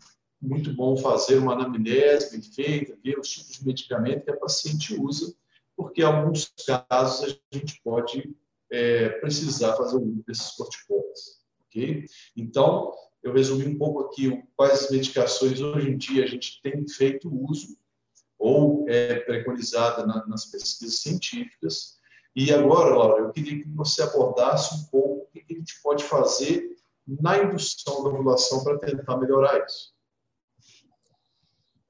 muito 0.40 0.75
bom 0.75 0.97
fazer 0.97 1.38
uma 1.38 1.54
anamnese 1.54 2.33
bem 2.33 2.42
feita, 2.42 2.99
ver 3.02 3.18
os 3.18 3.28
tipos 3.28 3.59
de 3.59 3.66
medicamento 3.66 4.25
que 4.25 4.30
a 4.30 4.37
paciente 4.37 5.00
usa, 5.00 5.35
porque 5.76 6.02
em 6.02 6.04
alguns 6.04 6.52
casos 6.88 7.40
a 7.52 7.56
gente 7.56 7.80
pode 7.83 8.35
é, 8.71 9.09
precisar 9.21 9.76
fazer 9.76 9.97
o 9.97 10.02
uso 10.02 10.25
desses 10.26 10.50
corticoides. 10.52 11.43
Ok? 11.74 12.06
Então, 12.36 12.94
eu 13.22 13.32
resumi 13.32 13.66
um 13.66 13.76
pouco 13.76 14.00
aqui 14.00 14.42
quais 14.54 14.90
medicações 14.90 15.60
hoje 15.60 15.90
em 15.90 15.96
dia 15.96 16.24
a 16.24 16.26
gente 16.26 16.60
tem 16.62 16.86
feito 16.86 17.28
uso 17.28 17.76
ou 18.38 18.88
é 18.88 19.20
preconizada 19.20 20.06
na, 20.06 20.24
nas 20.26 20.44
pesquisas 20.46 21.00
científicas. 21.00 21.98
E 22.36 22.52
agora, 22.52 22.94
Laura, 22.94 23.24
eu 23.24 23.32
queria 23.32 23.62
que 23.62 23.68
você 23.70 24.02
abordasse 24.02 24.74
um 24.74 24.84
pouco 24.90 25.24
o 25.24 25.26
que 25.32 25.52
a 25.54 25.56
gente 25.56 25.80
pode 25.82 26.04
fazer 26.04 26.76
na 27.06 27.38
indução 27.38 28.02
da 28.02 28.10
ovulação 28.10 28.62
para 28.62 28.78
tentar 28.78 29.16
melhorar 29.16 29.64
isso. 29.64 29.94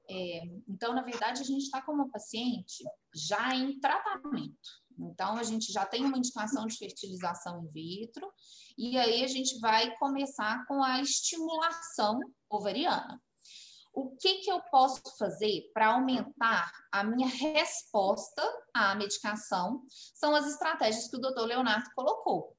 É, 0.09 0.43
então, 0.67 0.93
na 0.93 1.01
verdade, 1.01 1.41
a 1.41 1.43
gente 1.43 1.63
está 1.63 1.81
com 1.81 1.91
uma 1.91 2.09
paciente 2.09 2.83
já 3.13 3.55
em 3.55 3.79
tratamento. 3.79 4.84
Então, 4.99 5.37
a 5.37 5.43
gente 5.43 5.71
já 5.71 5.85
tem 5.85 6.05
uma 6.05 6.17
indicação 6.17 6.65
de 6.65 6.77
fertilização 6.77 7.63
in 7.63 7.67
vitro, 7.71 8.31
e 8.77 8.97
aí 8.97 9.23
a 9.23 9.27
gente 9.27 9.59
vai 9.59 9.95
começar 9.97 10.65
com 10.67 10.83
a 10.83 11.01
estimulação 11.01 12.19
ovariana. 12.49 13.21
O 13.93 14.15
que, 14.17 14.39
que 14.39 14.51
eu 14.51 14.61
posso 14.69 15.01
fazer 15.17 15.71
para 15.73 15.93
aumentar 15.93 16.69
a 16.91 17.01
minha 17.03 17.29
resposta 17.29 18.43
à 18.73 18.93
medicação? 18.93 19.83
São 20.13 20.35
as 20.35 20.45
estratégias 20.47 21.07
que 21.09 21.15
o 21.15 21.21
doutor 21.21 21.45
Leonardo 21.45 21.89
colocou. 21.95 22.53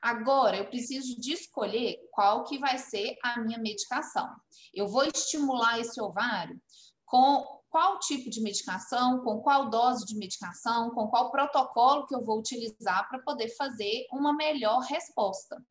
Agora, 0.00 0.56
eu 0.56 0.68
preciso 0.68 1.18
de 1.18 1.32
escolher 1.32 1.98
qual 2.12 2.44
que 2.44 2.58
vai 2.60 2.78
ser 2.78 3.16
a 3.24 3.40
minha 3.40 3.58
medicação. 3.58 4.28
Eu 4.72 4.86
vou 4.86 5.04
estimular 5.04 5.80
esse 5.80 6.00
ovário 6.00 6.60
com 7.04 7.55
qual 7.68 7.98
tipo 7.98 8.30
de 8.30 8.40
medicação, 8.40 9.20
com 9.22 9.40
qual 9.40 9.68
dose 9.68 10.06
de 10.06 10.16
medicação, 10.16 10.90
com 10.90 11.08
qual 11.08 11.30
protocolo 11.30 12.06
que 12.06 12.14
eu 12.14 12.24
vou 12.24 12.38
utilizar 12.38 13.08
para 13.08 13.20
poder 13.20 13.48
fazer 13.56 14.06
uma 14.12 14.32
melhor 14.32 14.80
resposta. 14.80 15.62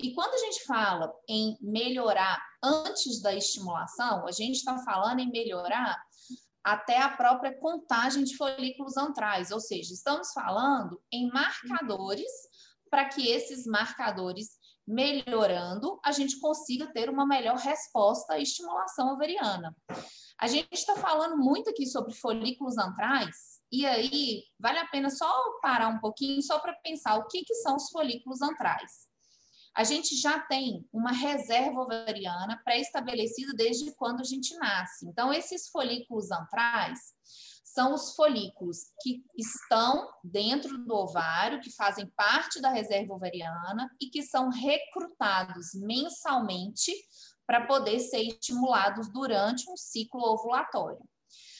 E 0.00 0.14
quando 0.14 0.34
a 0.34 0.38
gente 0.38 0.64
fala 0.64 1.12
em 1.28 1.56
melhorar 1.60 2.40
antes 2.62 3.20
da 3.20 3.34
estimulação, 3.34 4.26
a 4.26 4.32
gente 4.32 4.56
está 4.56 4.78
falando 4.78 5.20
em 5.20 5.30
melhorar 5.30 6.00
até 6.64 6.98
a 7.00 7.08
própria 7.08 7.58
contagem 7.58 8.24
de 8.24 8.36
folículos 8.36 8.96
antrais, 8.96 9.50
ou 9.50 9.60
seja, 9.60 9.92
estamos 9.92 10.32
falando 10.32 11.00
em 11.12 11.28
marcadores 11.28 12.30
para 12.88 13.08
que 13.08 13.28
esses 13.28 13.66
marcadores 13.66 14.60
melhorando, 14.86 16.00
a 16.04 16.12
gente 16.12 16.38
consiga 16.40 16.92
ter 16.92 17.08
uma 17.08 17.26
melhor 17.26 17.56
resposta 17.56 18.34
à 18.34 18.40
estimulação 18.40 19.14
ovariana. 19.14 19.74
A 20.38 20.46
gente 20.46 20.72
está 20.72 20.96
falando 20.96 21.36
muito 21.36 21.70
aqui 21.70 21.86
sobre 21.86 22.14
folículos 22.14 22.76
antrais, 22.78 23.60
e 23.70 23.86
aí 23.86 24.42
vale 24.58 24.78
a 24.78 24.86
pena 24.86 25.08
só 25.10 25.30
parar 25.60 25.88
um 25.88 25.98
pouquinho, 25.98 26.42
só 26.42 26.58
para 26.58 26.74
pensar 26.74 27.16
o 27.16 27.26
que, 27.26 27.44
que 27.44 27.54
são 27.56 27.76
os 27.76 27.90
folículos 27.90 28.42
antrais. 28.42 29.10
A 29.74 29.84
gente 29.84 30.14
já 30.16 30.38
tem 30.38 30.86
uma 30.92 31.12
reserva 31.12 31.80
ovariana 31.80 32.60
pré-estabelecida 32.62 33.54
desde 33.54 33.94
quando 33.94 34.20
a 34.20 34.24
gente 34.24 34.54
nasce. 34.56 35.06
Então, 35.06 35.32
esses 35.32 35.70
folículos 35.70 36.30
antrais 36.30 36.98
são 37.64 37.94
os 37.94 38.14
folículos 38.14 38.92
que 39.02 39.24
estão 39.34 40.06
dentro 40.22 40.76
do 40.84 40.94
ovário, 40.94 41.60
que 41.60 41.74
fazem 41.74 42.06
parte 42.14 42.60
da 42.60 42.68
reserva 42.68 43.14
ovariana 43.14 43.90
e 43.98 44.10
que 44.10 44.22
são 44.22 44.50
recrutados 44.50 45.72
mensalmente 45.74 46.92
para 47.46 47.66
poder 47.66 48.00
ser 48.00 48.22
estimulados 48.22 49.12
durante 49.12 49.70
um 49.70 49.76
ciclo 49.76 50.22
ovulatório. 50.22 51.00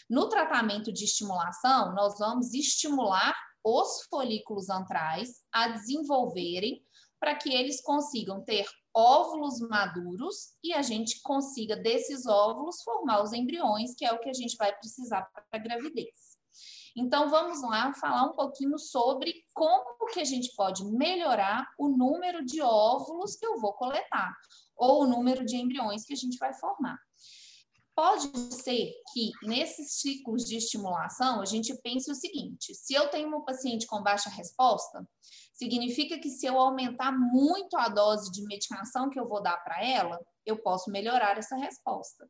No 0.09 0.29
tratamento 0.29 0.93
de 0.93 1.05
estimulação, 1.05 1.95
nós 1.95 2.19
vamos 2.19 2.53
estimular 2.53 3.35
os 3.65 4.03
folículos 4.11 4.69
antrais 4.69 5.43
a 5.53 5.69
desenvolverem 5.69 6.85
para 7.21 7.37
que 7.37 7.55
eles 7.55 7.81
consigam 7.81 8.43
ter 8.43 8.67
óvulos 8.95 9.61
maduros 9.61 10.55
e 10.63 10.73
a 10.73 10.83
gente 10.83 11.21
consiga 11.23 11.77
desses 11.77 12.27
óvulos 12.27 12.83
formar 12.83 13.23
os 13.23 13.33
embriões, 13.33 13.95
que 13.95 14.05
é 14.05 14.13
o 14.13 14.19
que 14.19 14.29
a 14.29 14.35
gente 14.35 14.57
vai 14.57 14.77
precisar 14.77 15.23
para 15.33 15.45
a 15.53 15.59
gravidez. 15.59 16.32
Então 16.97 17.31
vamos 17.31 17.63
lá 17.63 17.93
falar 17.95 18.25
um 18.25 18.35
pouquinho 18.35 18.79
sobre 18.79 19.35
como 19.55 20.07
que 20.13 20.21
a 20.21 20.25
gente 20.25 20.55
pode 20.55 20.85
melhorar 20.85 21.67
o 21.79 21.89
número 21.89 22.45
de 22.45 22.61
óvulos 22.61 23.37
que 23.37 23.47
eu 23.47 23.61
vou 23.61 23.73
coletar 23.73 24.35
ou 24.77 25.03
o 25.03 25.07
número 25.07 25.45
de 25.45 25.57
embriões 25.57 26.05
que 26.05 26.13
a 26.13 26.17
gente 26.17 26.37
vai 26.39 26.53
formar. 26.55 26.99
Pode 27.95 28.31
ser 28.55 28.91
que 29.13 29.31
nesses 29.43 30.01
ciclos 30.01 30.45
de 30.45 30.57
estimulação 30.57 31.41
a 31.43 31.45
gente 31.45 31.75
pense 31.83 32.11
o 32.11 32.15
seguinte: 32.15 32.75
se 32.75 32.95
eu 32.95 33.09
tenho 33.09 33.29
uma 33.29 33.45
paciente 33.45 33.87
com 33.87 34.03
baixa 34.03 34.31
resposta, 34.31 35.07
Significa 35.63 36.19
que 36.19 36.29
se 36.29 36.45
eu 36.45 36.59
aumentar 36.59 37.13
muito 37.13 37.77
a 37.77 37.89
dose 37.89 38.33
de 38.33 38.43
medicação 38.43 39.09
que 39.09 39.21
eu 39.21 39.29
vou 39.29 39.41
dar 39.41 39.59
para 39.59 39.85
ela, 39.85 40.19
eu 40.45 40.61
posso 40.61 40.91
melhorar 40.91 41.39
essa 41.39 41.55
resposta. 41.55 42.29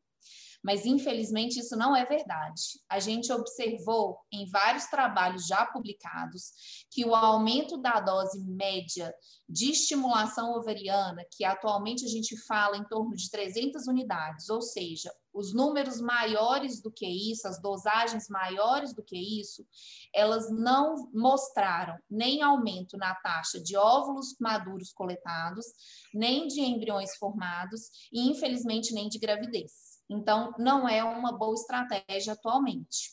Mas, 0.62 0.86
infelizmente, 0.86 1.58
isso 1.58 1.76
não 1.76 1.94
é 1.94 2.04
verdade. 2.04 2.80
A 2.88 3.00
gente 3.00 3.32
observou 3.32 4.18
em 4.32 4.48
vários 4.48 4.86
trabalhos 4.86 5.46
já 5.46 5.66
publicados 5.66 6.52
que 6.90 7.04
o 7.04 7.14
aumento 7.14 7.76
da 7.76 7.98
dose 7.98 8.40
média 8.44 9.12
de 9.48 9.70
estimulação 9.72 10.52
ovariana, 10.52 11.26
que 11.32 11.44
atualmente 11.44 12.04
a 12.04 12.08
gente 12.08 12.36
fala 12.46 12.76
em 12.76 12.84
torno 12.84 13.16
de 13.16 13.28
300 13.28 13.88
unidades, 13.88 14.48
ou 14.48 14.62
seja, 14.62 15.12
os 15.34 15.52
números 15.52 16.00
maiores 16.00 16.80
do 16.80 16.92
que 16.92 17.06
isso, 17.06 17.48
as 17.48 17.60
dosagens 17.60 18.28
maiores 18.28 18.94
do 18.94 19.02
que 19.02 19.16
isso, 19.16 19.66
elas 20.14 20.50
não 20.50 21.10
mostraram 21.12 21.98
nem 22.08 22.42
aumento 22.42 22.96
na 22.96 23.14
taxa 23.16 23.60
de 23.60 23.76
óvulos 23.76 24.36
maduros 24.38 24.92
coletados, 24.92 25.66
nem 26.14 26.46
de 26.46 26.60
embriões 26.60 27.16
formados 27.16 27.90
e, 28.12 28.28
infelizmente, 28.28 28.92
nem 28.92 29.08
de 29.08 29.18
gravidez. 29.18 29.91
Então, 30.12 30.54
não 30.58 30.88
é 30.88 31.02
uma 31.02 31.32
boa 31.32 31.54
estratégia 31.54 32.34
atualmente. 32.34 33.12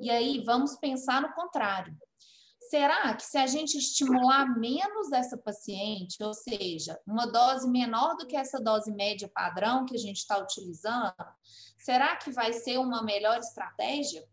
E 0.00 0.10
aí, 0.10 0.42
vamos 0.44 0.76
pensar 0.76 1.20
no 1.20 1.32
contrário. 1.34 1.94
Será 2.70 3.14
que 3.14 3.24
se 3.24 3.36
a 3.36 3.46
gente 3.46 3.76
estimular 3.76 4.46
menos 4.58 5.10
essa 5.12 5.36
paciente, 5.36 6.22
ou 6.22 6.32
seja, 6.32 6.98
uma 7.04 7.26
dose 7.26 7.68
menor 7.68 8.16
do 8.16 8.26
que 8.26 8.36
essa 8.36 8.60
dose 8.60 8.92
média 8.92 9.28
padrão 9.34 9.84
que 9.84 9.96
a 9.96 9.98
gente 9.98 10.18
está 10.18 10.38
utilizando, 10.38 11.12
será 11.76 12.16
que 12.16 12.30
vai 12.30 12.52
ser 12.52 12.78
uma 12.78 13.02
melhor 13.02 13.38
estratégia? 13.38 14.24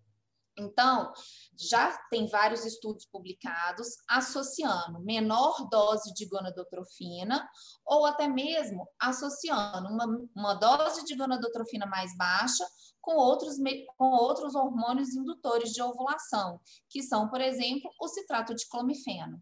Então, 0.60 1.14
já 1.56 1.96
tem 2.10 2.28
vários 2.28 2.66
estudos 2.66 3.06
publicados 3.06 3.88
associando 4.10 5.00
menor 5.02 5.68
dose 5.70 6.12
de 6.16 6.26
gonadotrofina 6.28 7.48
ou 7.86 8.06
até 8.06 8.28
mesmo 8.28 8.88
associando 9.00 9.88
uma, 9.88 10.06
uma 10.36 10.54
dose 10.56 11.06
de 11.06 11.16
gonadotrofina 11.16 11.86
mais 11.86 12.16
baixa 12.18 12.66
com 13.00 13.16
outros, 13.16 13.56
com 13.98 14.10
outros 14.10 14.56
hormônios 14.56 15.16
indutores 15.16 15.72
de 15.72 15.82
ovulação, 15.82 16.60
que 16.90 17.04
são, 17.04 17.30
por 17.30 17.40
exemplo, 17.40 17.90
o 18.02 18.08
citrato 18.08 18.56
de 18.56 18.68
clomifeno. 18.68 19.42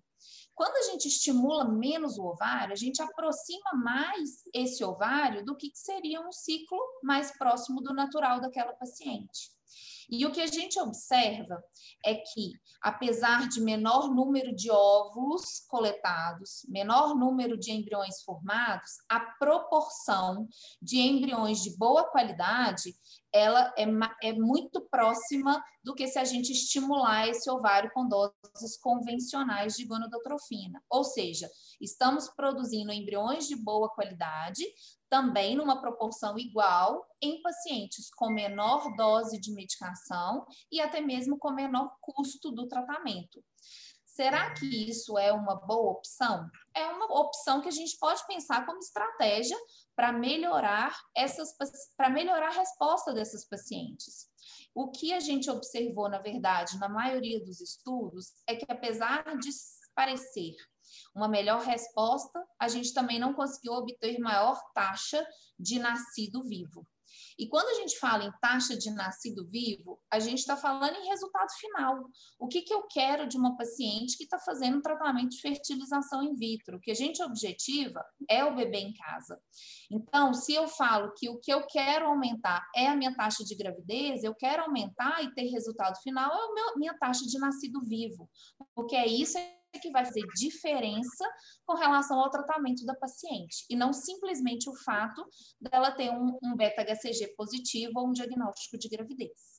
Quando 0.54 0.76
a 0.78 0.92
gente 0.92 1.08
estimula 1.08 1.66
menos 1.66 2.18
o 2.18 2.26
ovário, 2.26 2.74
a 2.74 2.78
gente 2.78 3.02
aproxima 3.02 3.74
mais 3.74 4.44
esse 4.54 4.84
ovário 4.84 5.44
do 5.44 5.56
que 5.56 5.72
seria 5.74 6.22
um 6.22 6.32
ciclo 6.32 6.80
mais 7.04 7.38
próximo 7.38 7.82
do 7.82 7.94
natural 7.94 8.40
daquela 8.40 8.74
paciente. 8.74 9.55
E 10.10 10.26
o 10.26 10.32
que 10.32 10.42
a 10.42 10.48
gente 10.48 10.80
observa 10.80 11.64
é 12.04 12.16
que, 12.16 12.54
apesar 12.82 13.48
de 13.50 13.60
menor 13.60 14.14
número 14.14 14.56
de 14.56 14.70
óvulos 14.70 15.62
coletados, 15.68 16.66
menor 16.68 17.16
número 17.16 17.58
de 17.58 17.72
embriões 17.72 18.22
formados, 18.24 18.92
a 19.10 19.20
proporção 19.20 20.48
de 20.82 21.00
embriões 21.00 21.62
de 21.64 21.76
boa 21.78 22.04
qualidade 22.04 22.94
ela 23.36 23.74
é, 23.78 23.86
é 24.30 24.34
muito 24.34 24.80
próxima 24.90 25.62
do 25.84 25.94
que 25.94 26.08
se 26.08 26.18
a 26.18 26.24
gente 26.24 26.54
estimular 26.54 27.28
esse 27.28 27.52
ovário 27.52 27.92
com 27.94 28.08
doses 28.08 28.78
convencionais 28.82 29.76
de 29.76 29.86
gonadotrofina. 29.86 30.82
Ou 30.90 31.04
seja, 31.04 31.50
estamos 31.82 32.30
produzindo 32.30 32.94
embriões 32.94 33.46
de 33.46 33.58
boa 33.58 33.90
qualidade, 33.90 34.64
também 35.10 35.56
numa 35.56 35.82
proporção 35.82 36.40
igual 36.40 37.06
em 37.22 37.42
pacientes 37.42 38.10
com 38.16 38.30
menor 38.30 38.96
dose 38.96 39.38
de 39.38 39.54
medicação 39.54 40.46
e 40.72 40.80
até 40.80 41.02
mesmo 41.02 41.38
com 41.38 41.52
menor 41.52 41.94
custo 42.00 42.52
do 42.52 42.68
tratamento. 42.70 43.44
Será 44.06 44.54
que 44.54 44.90
isso 44.90 45.18
é 45.18 45.34
uma 45.34 45.56
boa 45.56 45.92
opção? 45.92 46.50
É 46.74 46.88
uma 46.88 47.20
opção 47.20 47.60
que 47.60 47.68
a 47.68 47.72
gente 47.72 47.98
pode 48.00 48.26
pensar 48.26 48.66
como 48.66 48.80
estratégia 48.80 49.58
para 49.96 50.12
melhorar 50.12 50.96
essas 51.16 51.56
para 51.96 52.10
melhorar 52.10 52.50
a 52.50 52.60
resposta 52.60 53.14
dessas 53.14 53.48
pacientes. 53.48 54.28
O 54.74 54.92
que 54.92 55.14
a 55.14 55.20
gente 55.20 55.50
observou, 55.50 56.10
na 56.10 56.20
verdade, 56.20 56.78
na 56.78 56.90
maioria 56.90 57.44
dos 57.44 57.62
estudos, 57.62 58.34
é 58.46 58.56
que 58.56 58.66
apesar 58.70 59.24
de 59.38 59.50
parecer 59.96 60.56
uma 61.16 61.28
melhor 61.28 61.62
resposta, 61.62 62.46
a 62.60 62.68
gente 62.68 62.94
também 62.94 63.20
não 63.20 63.34
conseguiu 63.34 63.74
obter 63.74 64.20
maior 64.20 64.62
taxa 64.74 65.26
de 65.58 65.80
nascido 65.80 66.44
vivo. 66.44 66.86
E 67.38 67.48
quando 67.48 67.70
a 67.70 67.82
gente 67.82 67.98
fala 68.00 68.24
em 68.24 68.32
taxa 68.42 68.78
de 68.78 68.92
nascido 68.92 69.48
vivo, 69.50 70.00
a 70.12 70.20
gente 70.20 70.40
está 70.40 70.56
falando 70.56 70.96
em 70.96 71.08
resultado 71.08 71.50
final. 71.60 72.10
O 72.40 72.48
que, 72.48 72.62
que 72.62 72.74
eu 72.74 72.84
quero 72.88 73.28
de 73.28 73.38
uma 73.38 73.58
paciente 73.58 74.18
que 74.18 74.24
está 74.24 74.40
fazendo 74.40 74.78
um 74.78 74.82
tratamento 74.82 75.30
de 75.30 75.42
fertilização 75.42 76.24
in 76.24 76.36
vitro? 76.36 76.78
O 76.78 76.80
que 76.80 76.92
a 76.92 76.96
gente 76.96 77.22
objetiva 77.22 78.04
é 78.30 78.44
o 78.44 78.56
bebê 78.56 78.80
em 78.80 78.94
casa. 78.94 79.40
Então, 79.92 80.34
se 80.34 80.54
eu 80.54 80.68
falo 80.68 81.14
que 81.18 81.30
o 81.30 81.40
que 81.40 81.54
eu 81.54 81.66
quero 81.68 82.08
aumentar 82.08 82.66
é 82.76 82.88
a 82.88 82.96
minha 82.96 83.16
taxa 83.16 83.44
de 83.44 83.56
gravidez, 83.56 84.24
eu 84.24 84.34
quero 84.34 84.64
aumentar 84.64 85.24
e 85.24 85.34
ter 85.34 85.48
resultado 85.50 86.00
final 86.02 86.32
é 86.32 86.74
a 86.74 86.78
minha 86.78 86.98
taxa 86.98 87.26
de 87.26 87.38
nascido 87.38 87.82
vivo, 87.86 88.30
porque 88.74 88.96
é 88.96 89.08
isso 89.08 89.38
que 89.80 89.92
vai 89.92 90.06
fazer 90.06 90.26
diferença 90.36 91.26
com 91.66 91.76
relação 91.76 92.20
ao 92.20 92.30
tratamento 92.30 92.86
da 92.86 92.96
paciente, 92.96 93.66
e 93.70 93.76
não 93.76 93.94
simplesmente 93.94 94.70
o 94.70 94.76
fato 94.76 95.26
dela 95.60 95.92
ter 95.92 96.10
um, 96.10 96.38
um 96.44 96.56
beta-HCG 96.56 97.36
positivo 97.36 98.00
ou 98.00 98.08
um 98.08 98.12
diagnóstico 98.12 98.78
de 98.78 98.90
gravidez. 98.90 99.56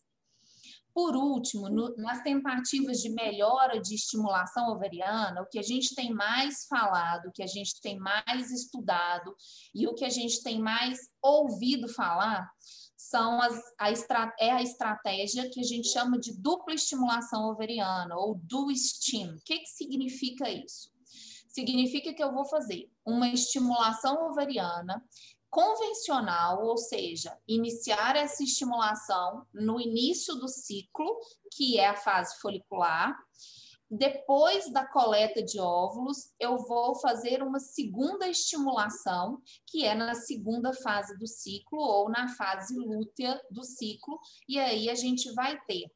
Por 0.96 1.14
último, 1.14 1.68
no, 1.68 1.94
nas 1.98 2.22
tentativas 2.22 3.02
de 3.02 3.11
melhora 3.11 3.79
de 3.79 3.94
estimulação 3.94 4.72
ovariana, 4.72 5.42
o 5.42 5.46
que 5.46 5.59
a 5.59 5.62
gente 5.62 5.94
tem 5.94 6.11
mais 6.11 6.64
falado, 6.66 7.26
o 7.26 7.33
que 7.33 7.42
a 7.42 7.46
gente 7.46 7.79
tem 7.83 7.98
mais 7.98 8.50
estudado 8.50 9.37
e 9.74 9.87
o 9.87 9.92
que 9.92 10.07
a 10.07 10.09
gente 10.09 10.42
tem 10.42 10.59
mais 10.59 10.98
ouvido 11.20 11.87
falar 11.87 12.50
são 12.96 13.40
as, 13.40 13.61
a, 13.78 14.35
é 14.40 14.50
a 14.50 14.62
estratégia 14.62 15.50
que 15.50 15.61
a 15.61 15.64
gente 15.64 15.88
chama 15.88 16.18
de 16.18 16.32
dupla 16.32 16.74
estimulação 16.74 17.50
ovariana, 17.50 18.16
ou 18.16 18.37
do 18.37 18.70
STEAM. 18.74 19.35
O 19.35 19.40
que, 19.44 19.59
que 19.59 19.68
significa 19.68 20.48
isso? 20.50 20.90
Significa 21.48 22.12
que 22.12 22.22
eu 22.22 22.32
vou 22.32 22.44
fazer 22.44 22.90
uma 23.04 23.28
estimulação 23.28 24.28
ovariana 24.28 25.02
convencional, 25.48 26.64
ou 26.64 26.76
seja, 26.76 27.38
iniciar 27.48 28.16
essa 28.16 28.42
estimulação 28.42 29.46
no 29.54 29.80
início 29.80 30.35
do 30.35 30.48
ciclo, 30.48 31.18
que 31.52 31.78
é 31.78 31.88
a 31.88 31.96
fase 31.96 32.38
folicular, 32.40 33.16
depois 33.90 34.70
da 34.72 34.85
coleta 34.87 35.42
de 35.42 35.61
óvulos, 35.61 36.33
eu 36.40 36.59
vou 36.59 36.94
fazer 36.96 37.42
uma 37.42 37.61
segunda 37.61 38.29
estimulação, 38.29 39.40
que 39.66 39.85
é 39.85 39.94
na 39.94 40.14
segunda 40.14 40.72
fase 40.72 41.16
do 41.18 41.27
ciclo 41.27 41.79
ou 41.79 42.11
na 42.11 42.29
fase 42.29 42.77
lútea 42.77 43.40
do 43.51 43.62
ciclo, 43.62 44.18
e 44.49 44.59
aí 44.59 44.90
a 44.90 44.94
gente 44.94 45.33
vai 45.35 45.59
ter 45.66 45.90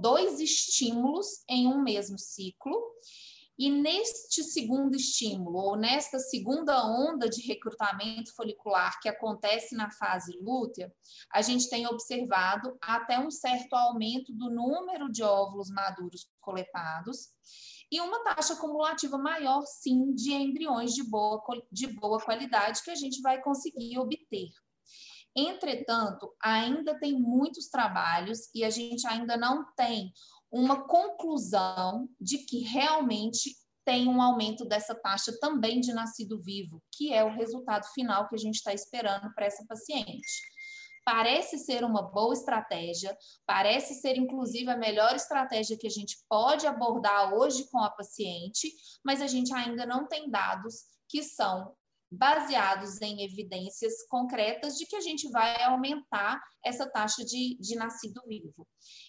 dois 0.00 0.38
estímulos 0.38 1.42
em 1.48 1.66
um 1.66 1.82
mesmo 1.82 2.18
ciclo. 2.18 2.80
E 3.60 3.68
neste 3.68 4.42
segundo 4.42 4.96
estímulo, 4.96 5.58
ou 5.58 5.76
nesta 5.76 6.18
segunda 6.18 6.82
onda 6.82 7.28
de 7.28 7.42
recrutamento 7.42 8.34
folicular 8.34 8.98
que 9.02 9.06
acontece 9.06 9.76
na 9.76 9.90
fase 9.90 10.34
lútea, 10.40 10.90
a 11.30 11.42
gente 11.42 11.68
tem 11.68 11.86
observado 11.86 12.74
até 12.80 13.18
um 13.18 13.30
certo 13.30 13.74
aumento 13.74 14.32
do 14.32 14.48
número 14.48 15.12
de 15.12 15.22
óvulos 15.22 15.68
maduros 15.68 16.26
coletados 16.40 17.28
e 17.92 18.00
uma 18.00 18.24
taxa 18.24 18.56
cumulativa 18.56 19.18
maior, 19.18 19.62
sim, 19.66 20.14
de 20.14 20.32
embriões 20.32 20.94
de 20.94 21.02
boa, 21.02 21.42
de 21.70 21.86
boa 21.88 22.18
qualidade 22.18 22.82
que 22.82 22.90
a 22.90 22.94
gente 22.94 23.20
vai 23.20 23.42
conseguir 23.42 23.98
obter. 23.98 24.48
Entretanto, 25.36 26.34
ainda 26.42 26.98
tem 26.98 27.12
muitos 27.12 27.68
trabalhos 27.68 28.48
e 28.54 28.64
a 28.64 28.70
gente 28.70 29.06
ainda 29.06 29.36
não 29.36 29.70
tem 29.74 30.14
uma 30.50 30.86
conclusão 30.86 32.08
de 32.20 32.38
que 32.38 32.60
realmente 32.60 33.54
tem 33.84 34.08
um 34.08 34.20
aumento 34.20 34.64
dessa 34.64 34.94
taxa 34.94 35.32
também 35.40 35.80
de 35.80 35.92
nascido 35.92 36.40
vivo, 36.40 36.82
que 36.92 37.12
é 37.12 37.24
o 37.24 37.32
resultado 37.32 37.86
final 37.92 38.28
que 38.28 38.34
a 38.34 38.38
gente 38.38 38.56
está 38.56 38.72
esperando 38.72 39.32
para 39.34 39.46
essa 39.46 39.64
paciente. 39.66 40.42
Parece 41.04 41.58
ser 41.58 41.82
uma 41.82 42.02
boa 42.02 42.34
estratégia, 42.34 43.16
parece 43.46 43.94
ser 43.94 44.16
inclusive 44.16 44.70
a 44.70 44.76
melhor 44.76 45.14
estratégia 45.16 45.78
que 45.78 45.86
a 45.86 45.90
gente 45.90 46.18
pode 46.28 46.66
abordar 46.66 47.32
hoje 47.34 47.68
com 47.70 47.78
a 47.78 47.90
paciente, 47.90 48.70
mas 49.04 49.22
a 49.22 49.26
gente 49.26 49.52
ainda 49.54 49.86
não 49.86 50.06
tem 50.06 50.30
dados 50.30 50.74
que 51.08 51.22
são 51.22 51.74
baseados 52.10 53.00
em 53.00 53.22
evidências 53.22 54.06
concretas 54.08 54.76
de 54.76 54.86
que 54.86 54.96
a 54.96 55.00
gente 55.00 55.28
vai 55.30 55.62
aumentar 55.62 56.42
essa 56.64 56.88
taxa 56.88 57.24
de, 57.24 57.56
de 57.60 57.76
nascido 57.76 58.20
vivo. 58.26 58.66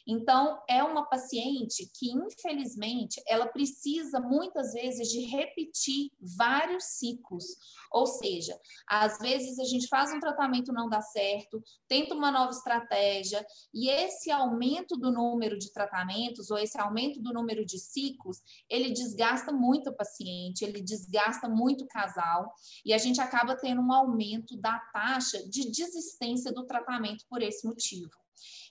Então, 0.08 0.62
é 0.70 0.84
uma 0.84 1.08
paciente 1.08 1.90
que, 1.98 2.12
infelizmente, 2.12 3.22
ela 3.28 3.48
precisa 3.48 4.20
muitas 4.20 4.74
vezes 4.74 5.10
de 5.10 5.22
repetir 5.26 6.12
vários 6.38 6.84
ciclos, 6.84 7.46
Ou 7.92 8.08
seja, 8.08 8.58
às 8.88 9.18
vezes 9.20 9.60
a 9.60 9.66
gente 9.66 9.88
faz 9.88 10.12
um 10.14 10.20
tratamento 10.20 10.72
não 10.72 10.88
dá 10.88 11.02
certo, 11.02 11.62
tenta 11.88 12.16
uma 12.16 12.32
nova 12.32 12.52
estratégia 12.52 13.46
e 13.74 13.90
esse 13.90 14.32
aumento 14.32 14.96
do 14.96 15.12
número 15.12 15.58
de 15.58 15.72
tratamentos 15.74 16.50
ou 16.50 16.58
esse 16.58 16.80
aumento 16.80 17.22
do 17.22 17.34
número 17.34 17.66
de 17.66 17.78
ciclos, 17.78 18.38
ele 18.70 18.92
desgasta 18.92 19.52
muito 19.52 19.90
o 19.90 19.96
paciente, 19.96 20.64
ele 20.64 20.82
desgasta 20.82 21.50
muito 21.50 21.84
o 21.84 21.88
casal 21.88 22.54
e 22.86 22.94
a 22.94 22.98
gente 22.98 23.20
acaba 23.20 23.56
tendo 23.56 23.82
um 23.82 23.92
aumento 23.92 24.56
da 24.58 24.80
taxa 24.94 25.38
de 25.50 25.70
desistência 25.70 26.52
do 26.52 26.66
tratamento 26.66 27.26
por 27.30 27.42
esse 27.42 27.68
motivo. 27.68 28.21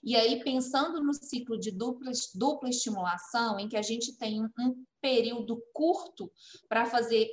E 0.03 0.15
aí, 0.15 0.43
pensando 0.43 1.03
no 1.03 1.13
ciclo 1.13 1.59
de 1.59 1.71
dupla, 1.71 2.11
dupla 2.35 2.69
estimulação, 2.69 3.59
em 3.59 3.69
que 3.69 3.77
a 3.77 3.81
gente 3.81 4.17
tem 4.17 4.43
um 4.43 4.85
período 5.01 5.61
curto 5.73 6.31
para 6.69 6.85
fazer 6.85 7.29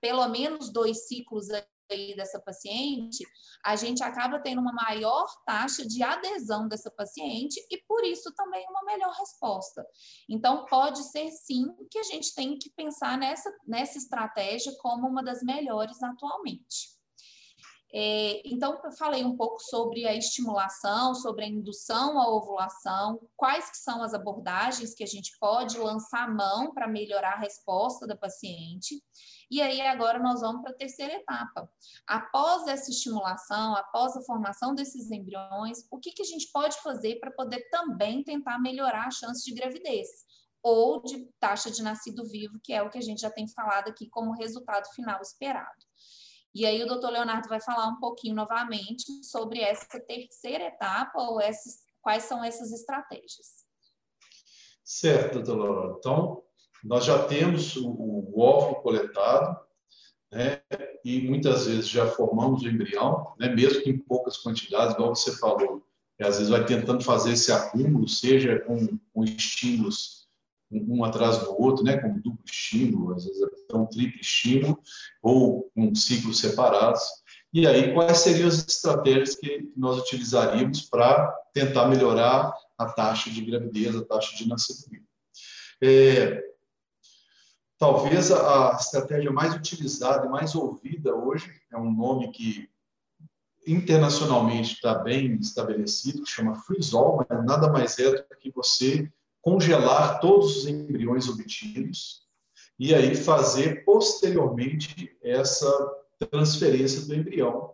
pelo 0.00 0.28
menos 0.28 0.70
dois 0.70 1.06
ciclos 1.06 1.48
dessa 2.14 2.38
paciente, 2.40 3.24
a 3.64 3.74
gente 3.74 4.02
acaba 4.02 4.38
tendo 4.38 4.60
uma 4.60 4.72
maior 4.72 5.26
taxa 5.46 5.86
de 5.86 6.02
adesão 6.02 6.68
dessa 6.68 6.90
paciente 6.90 7.64
e, 7.70 7.78
por 7.88 8.04
isso, 8.04 8.32
também 8.34 8.64
uma 8.68 8.84
melhor 8.84 9.12
resposta. 9.14 9.86
Então, 10.28 10.66
pode 10.66 11.02
ser 11.04 11.30
sim 11.30 11.66
que 11.90 11.98
a 11.98 12.02
gente 12.02 12.34
tem 12.34 12.58
que 12.58 12.70
pensar 12.70 13.16
nessa, 13.16 13.50
nessa 13.66 13.96
estratégia 13.96 14.72
como 14.80 15.08
uma 15.08 15.22
das 15.22 15.42
melhores 15.42 16.02
atualmente. 16.02 16.97
É, 17.92 18.42
então, 18.44 18.78
eu 18.84 18.92
falei 18.92 19.24
um 19.24 19.34
pouco 19.34 19.60
sobre 19.60 20.06
a 20.06 20.14
estimulação, 20.14 21.14
sobre 21.14 21.44
a 21.44 21.48
indução 21.48 22.18
à 22.20 22.28
ovulação, 22.28 23.18
quais 23.34 23.70
que 23.70 23.78
são 23.78 24.02
as 24.02 24.12
abordagens 24.12 24.94
que 24.94 25.02
a 25.02 25.06
gente 25.06 25.38
pode 25.38 25.78
lançar 25.78 26.28
mão 26.28 26.72
para 26.74 26.86
melhorar 26.86 27.34
a 27.34 27.40
resposta 27.40 28.06
da 28.06 28.14
paciente. 28.14 29.02
E 29.50 29.62
aí, 29.62 29.80
agora 29.80 30.18
nós 30.18 30.42
vamos 30.42 30.60
para 30.60 30.72
a 30.72 30.76
terceira 30.76 31.14
etapa. 31.14 31.70
Após 32.06 32.66
essa 32.66 32.90
estimulação, 32.90 33.74
após 33.74 34.14
a 34.14 34.22
formação 34.22 34.74
desses 34.74 35.10
embriões, 35.10 35.86
o 35.90 35.98
que, 35.98 36.12
que 36.12 36.22
a 36.22 36.26
gente 36.26 36.50
pode 36.52 36.76
fazer 36.82 37.18
para 37.18 37.30
poder 37.30 37.70
também 37.70 38.22
tentar 38.22 38.58
melhorar 38.58 39.06
a 39.06 39.10
chance 39.10 39.42
de 39.42 39.54
gravidez? 39.54 40.08
Ou 40.62 41.00
de 41.02 41.24
taxa 41.40 41.70
de 41.70 41.82
nascido 41.82 42.28
vivo, 42.28 42.60
que 42.62 42.74
é 42.74 42.82
o 42.82 42.90
que 42.90 42.98
a 42.98 43.02
gente 43.02 43.22
já 43.22 43.30
tem 43.30 43.48
falado 43.48 43.88
aqui 43.88 44.10
como 44.10 44.32
resultado 44.32 44.86
final 44.94 45.22
esperado. 45.22 45.87
E 46.54 46.64
aí 46.64 46.82
o 46.82 46.86
doutor 46.86 47.10
Leonardo 47.10 47.48
vai 47.48 47.60
falar 47.60 47.88
um 47.88 48.00
pouquinho 48.00 48.34
novamente 48.34 49.04
sobre 49.24 49.60
essa 49.60 50.00
terceira 50.00 50.64
etapa 50.64 51.20
ou 51.20 51.40
essas, 51.40 51.78
quais 52.00 52.24
são 52.24 52.42
essas 52.42 52.72
estratégias. 52.72 53.66
Certo, 54.82 55.42
doutor 55.42 55.56
Laura. 55.56 55.96
Então, 55.98 56.42
nós 56.82 57.04
já 57.04 57.26
temos 57.26 57.76
o, 57.76 57.90
o 57.90 58.40
óvulo 58.40 58.82
coletado, 58.82 59.60
né? 60.32 60.62
E 61.04 61.20
muitas 61.28 61.66
vezes 61.66 61.88
já 61.88 62.06
formamos 62.06 62.62
o 62.62 62.68
embrião, 62.68 63.34
né? 63.38 63.48
Mesmo 63.54 63.82
que 63.82 63.90
em 63.90 63.98
poucas 63.98 64.38
quantidades, 64.38 64.94
igual 64.94 65.14
você 65.14 65.36
falou. 65.36 65.86
E 66.18 66.24
às 66.24 66.36
vezes 66.36 66.50
vai 66.50 66.64
tentando 66.64 67.04
fazer 67.04 67.32
esse 67.32 67.52
acúmulo, 67.52 68.08
seja 68.08 68.58
com, 68.60 68.98
com 69.12 69.24
estímulos 69.24 70.17
um 70.70 71.04
atrás 71.04 71.38
do 71.38 71.60
outro, 71.60 71.84
né, 71.84 71.96
com 71.96 72.20
duplo 72.20 72.44
estímulo, 72.44 73.14
às 73.14 73.24
vezes 73.24 73.42
até 73.42 73.76
um 73.76 73.86
triplo 73.86 74.20
estímulo, 74.20 74.80
ou 75.22 75.70
com 75.74 75.94
ciclos 75.94 76.38
separados. 76.38 77.02
E 77.52 77.66
aí, 77.66 77.94
quais 77.94 78.18
seriam 78.18 78.48
as 78.48 78.58
estratégias 78.58 79.34
que 79.34 79.70
nós 79.76 79.98
utilizaríamos 79.98 80.82
para 80.82 81.34
tentar 81.54 81.86
melhorar 81.88 82.52
a 82.76 82.86
taxa 82.86 83.30
de 83.30 83.40
gravidez, 83.44 83.96
a 83.96 84.04
taxa 84.04 84.36
de 84.36 84.46
nascimento? 84.46 85.06
É, 85.82 86.42
talvez 87.78 88.30
a 88.30 88.76
estratégia 88.78 89.30
mais 89.30 89.54
utilizada 89.54 90.26
e 90.26 90.28
mais 90.28 90.54
ouvida 90.54 91.14
hoje 91.14 91.50
é 91.72 91.78
um 91.78 91.90
nome 91.90 92.30
que 92.30 92.68
internacionalmente 93.66 94.74
está 94.74 94.94
bem 94.94 95.36
estabelecido, 95.36 96.22
que 96.22 96.30
chama 96.30 96.54
freeze-all, 96.54 97.24
mas 97.28 97.44
nada 97.44 97.70
mais 97.70 97.98
é 97.98 98.10
do 98.10 98.36
que 98.38 98.50
você 98.50 99.10
congelar 99.42 100.20
todos 100.20 100.58
os 100.58 100.66
embriões 100.66 101.28
obtidos 101.28 102.26
e 102.78 102.94
aí 102.94 103.14
fazer 103.14 103.84
posteriormente 103.84 105.16
essa 105.22 105.70
transferência 106.30 107.02
do 107.02 107.14
embrião. 107.14 107.72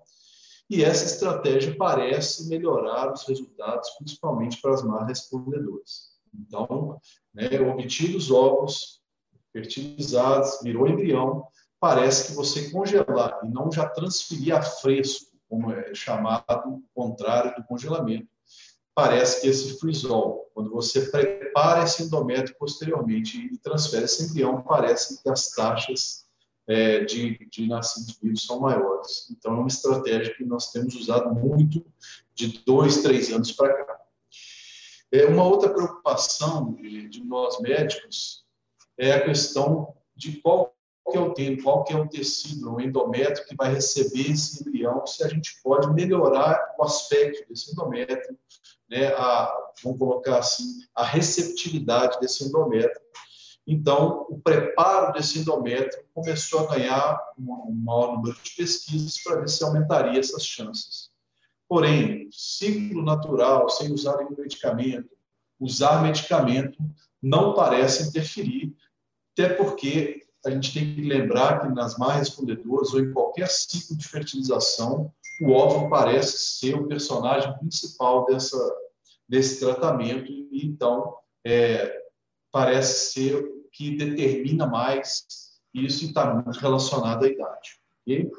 E 0.68 0.82
essa 0.82 1.04
estratégia 1.04 1.76
parece 1.76 2.48
melhorar 2.48 3.12
os 3.12 3.24
resultados, 3.24 3.90
principalmente 3.98 4.60
para 4.60 4.74
as 4.74 4.82
más 4.82 5.06
respondedoras. 5.06 6.14
Então, 6.32 6.98
né, 7.32 7.60
obtidos 7.60 8.30
ovos 8.30 9.00
fertilizados, 9.52 10.60
virou 10.62 10.88
embrião, 10.88 11.46
parece 11.78 12.28
que 12.28 12.32
você 12.34 12.70
congelar 12.70 13.40
e 13.44 13.48
não 13.48 13.70
já 13.70 13.88
transferir 13.88 14.56
a 14.56 14.62
fresco, 14.62 15.32
como 15.48 15.70
é 15.70 15.94
chamado 15.94 16.42
o 16.66 16.82
contrário 16.94 17.54
do 17.54 17.64
congelamento, 17.64 18.26
parece 18.94 19.40
que 19.40 19.48
esse 19.48 19.78
frisol, 19.78 20.50
quando 20.54 20.70
você 20.70 21.02
prepara 21.10 21.84
esse 21.84 22.04
endométrio 22.04 22.56
posteriormente 22.58 23.38
e 23.38 23.58
transfere 23.58 24.04
esse 24.04 24.24
embrião, 24.24 24.62
parece 24.62 25.22
que 25.22 25.28
as 25.28 25.50
taxas 25.50 26.24
é, 26.66 27.04
de, 27.04 27.38
de 27.50 27.66
nascidos 27.66 28.18
vivos 28.22 28.44
são 28.44 28.60
maiores. 28.60 29.28
Então, 29.30 29.54
é 29.54 29.58
uma 29.58 29.68
estratégia 29.68 30.34
que 30.34 30.44
nós 30.44 30.70
temos 30.70 30.94
usado 30.94 31.34
muito 31.34 31.84
de 32.34 32.62
dois, 32.64 33.02
três 33.02 33.32
anos 33.32 33.52
para 33.52 33.84
cá. 33.84 34.00
É, 35.12 35.26
uma 35.26 35.44
outra 35.44 35.72
preocupação 35.72 36.74
de, 36.74 37.08
de 37.08 37.24
nós 37.24 37.60
médicos 37.60 38.44
é 38.98 39.12
a 39.12 39.24
questão 39.24 39.94
de 40.16 40.40
qual 40.40 40.74
que 41.10 41.18
é 41.18 41.20
o 41.20 41.34
tempo, 41.34 41.62
qual 41.62 41.84
que 41.84 41.92
é 41.92 41.96
o 41.96 42.08
tecido, 42.08 42.72
o 42.72 42.80
endométrio 42.80 43.46
que 43.46 43.54
vai 43.54 43.74
receber 43.74 44.30
esse 44.30 44.62
embrião, 44.62 45.06
se 45.06 45.22
a 45.22 45.28
gente 45.28 45.60
pode 45.62 45.92
melhorar 45.92 46.74
o 46.78 46.82
aspecto 46.82 47.46
desse 47.48 47.72
endométrio, 47.72 48.38
né, 48.94 49.08
a, 49.14 49.52
vamos 49.82 49.98
colocar 49.98 50.38
assim, 50.38 50.80
a 50.94 51.04
receptividade 51.04 52.20
desse 52.20 52.44
endométrio. 52.44 53.02
Então, 53.66 54.26
o 54.28 54.38
preparo 54.38 55.12
desse 55.12 55.38
endométrio 55.38 56.04
começou 56.14 56.60
a 56.60 56.74
ganhar 56.74 57.18
um, 57.36 57.72
maior 57.84 58.16
número 58.16 58.36
de 58.42 58.50
pesquisas 58.50 59.22
para 59.22 59.40
ver 59.40 59.48
se 59.48 59.64
aumentaria 59.64 60.20
essas 60.20 60.44
chances. 60.44 61.10
Porém, 61.68 62.28
ciclo 62.30 63.02
natural, 63.02 63.68
sem 63.68 63.90
usar 63.92 64.18
nenhum 64.18 64.36
medicamento, 64.36 65.08
usar 65.58 66.02
medicamento 66.02 66.78
não 67.22 67.54
parece 67.54 68.08
interferir, 68.08 68.76
até 69.32 69.48
porque 69.54 70.24
a 70.44 70.50
gente 70.50 70.74
tem 70.74 70.94
que 70.94 71.00
lembrar 71.00 71.60
que 71.60 71.74
nas 71.74 71.96
mais 71.96 72.18
respondedoras 72.18 72.92
ou 72.92 73.00
em 73.00 73.12
qualquer 73.12 73.48
ciclo 73.48 73.96
de 73.96 74.06
fertilização, 74.06 75.10
o 75.40 75.52
óvulo 75.52 75.88
parece 75.88 76.58
ser 76.58 76.74
o 76.74 76.86
personagem 76.86 77.56
principal 77.58 78.26
dessa, 78.26 78.56
desse 79.28 79.60
tratamento 79.60 80.30
e 80.30 80.66
então 80.66 81.16
é, 81.44 82.02
parece 82.52 83.12
ser 83.12 83.36
o 83.36 83.68
que 83.72 83.96
determina 83.96 84.66
mais 84.66 85.26
isso 85.74 86.04
está 86.04 86.32
muito 86.32 86.58
relacionado 86.58 87.24
à 87.24 87.28
idade. 87.28 87.80
Okay? 88.02 88.30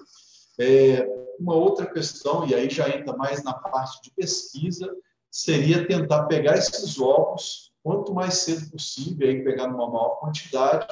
É, 0.57 1.05
uma 1.37 1.53
outra 1.53 1.85
questão, 1.85 2.47
e 2.47 2.55
aí 2.55 2.69
já 2.69 2.89
entra 2.89 3.15
mais 3.15 3.43
na 3.43 3.53
parte 3.53 4.01
de 4.01 4.11
pesquisa, 4.11 4.89
seria 5.29 5.85
tentar 5.85 6.25
pegar 6.27 6.57
esses 6.57 6.97
ovos 6.97 7.73
quanto 7.83 8.13
mais 8.13 8.35
cedo 8.35 8.71
possível, 8.71 9.27
aí 9.27 9.43
pegar 9.43 9.67
numa 9.67 9.89
maior 9.89 10.19
quantidade 10.19 10.87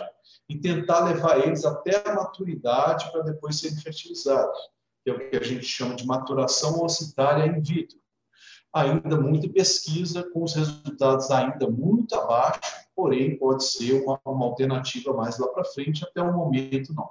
e 0.50 0.60
tentar 0.60 1.06
levar 1.06 1.40
eles 1.40 1.64
até 1.64 2.08
a 2.08 2.14
maturidade 2.14 3.10
para 3.12 3.24
depois 3.24 3.60
serem 3.60 3.78
fertilizados, 3.78 4.60
é 5.06 5.12
o 5.12 5.30
que 5.30 5.36
a 5.36 5.44
gente 5.44 5.66
chama 5.66 5.96
de 5.96 6.06
maturação 6.06 6.84
ocitária 6.84 7.46
in 7.46 7.62
vitro. 7.62 7.98
Ainda 8.74 9.20
muita 9.20 9.48
pesquisa, 9.50 10.24
com 10.32 10.44
os 10.44 10.54
resultados 10.54 11.30
ainda 11.30 11.70
muito 11.70 12.16
abaixo, 12.16 12.60
porém 12.96 13.38
pode 13.38 13.66
ser 13.66 13.94
uma, 14.04 14.20
uma 14.26 14.46
alternativa 14.46 15.14
mais 15.14 15.38
lá 15.38 15.48
para 15.48 15.64
frente, 15.66 16.04
até 16.04 16.22
o 16.22 16.34
momento 16.34 16.94
não. 16.94 17.10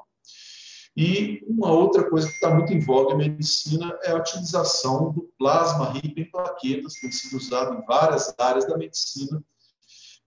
E 0.96 1.42
uma 1.46 1.70
outra 1.72 2.08
coisa 2.08 2.28
que 2.28 2.34
está 2.34 2.52
muito 2.52 2.72
em 2.72 2.80
voga 2.80 3.12
na 3.12 3.18
medicina 3.18 3.98
é 4.02 4.10
a 4.10 4.16
utilização 4.16 5.10
do 5.12 5.22
plasma 5.38 5.90
rico 5.92 6.20
em 6.20 6.30
plaquetas, 6.30 6.94
que 6.94 7.02
tem 7.02 7.12
sido 7.12 7.38
usado 7.38 7.74
em 7.74 7.86
várias 7.86 8.34
áreas 8.38 8.66
da 8.66 8.76
medicina, 8.76 9.42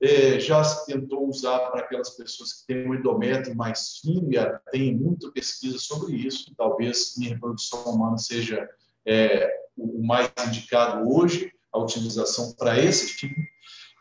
é, 0.01 0.39
já 0.39 0.63
se 0.63 0.85
tentou 0.85 1.27
usar 1.27 1.59
para 1.69 1.81
aquelas 1.81 2.09
pessoas 2.11 2.53
que 2.53 2.67
têm 2.67 2.89
um 2.89 2.95
endométrio 2.95 3.55
mais 3.55 3.97
fino, 3.99 4.29
e 4.33 4.37
tem 4.71 4.95
muita 4.95 5.31
pesquisa 5.31 5.77
sobre 5.77 6.15
isso, 6.15 6.53
talvez 6.57 7.17
em 7.17 7.29
reprodução 7.29 7.83
humana 7.85 8.17
seja 8.17 8.67
é, 9.05 9.64
o 9.77 10.05
mais 10.05 10.31
indicado 10.47 11.07
hoje, 11.09 11.51
a 11.71 11.79
utilização 11.79 12.53
para 12.53 12.79
esse 12.79 13.17
tipo, 13.17 13.35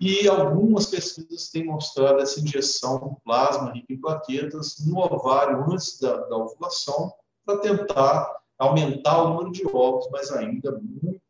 e 0.00 0.28
algumas 0.28 0.86
pesquisas 0.86 1.50
têm 1.50 1.66
mostrado 1.66 2.20
essa 2.20 2.40
injeção 2.40 3.16
plasma 3.24 3.72
rico 3.72 3.92
em 3.92 4.00
plaquetas 4.00 4.76
no 4.86 4.98
ovário 4.98 5.64
antes 5.72 5.98
da, 6.00 6.16
da 6.16 6.36
ovulação, 6.36 7.12
para 7.44 7.58
tentar 7.58 8.42
aumentar 8.58 9.22
o 9.22 9.28
número 9.28 9.52
de 9.52 9.66
ovos, 9.66 10.08
mas 10.10 10.30
ainda 10.30 10.72
muito 10.72 11.20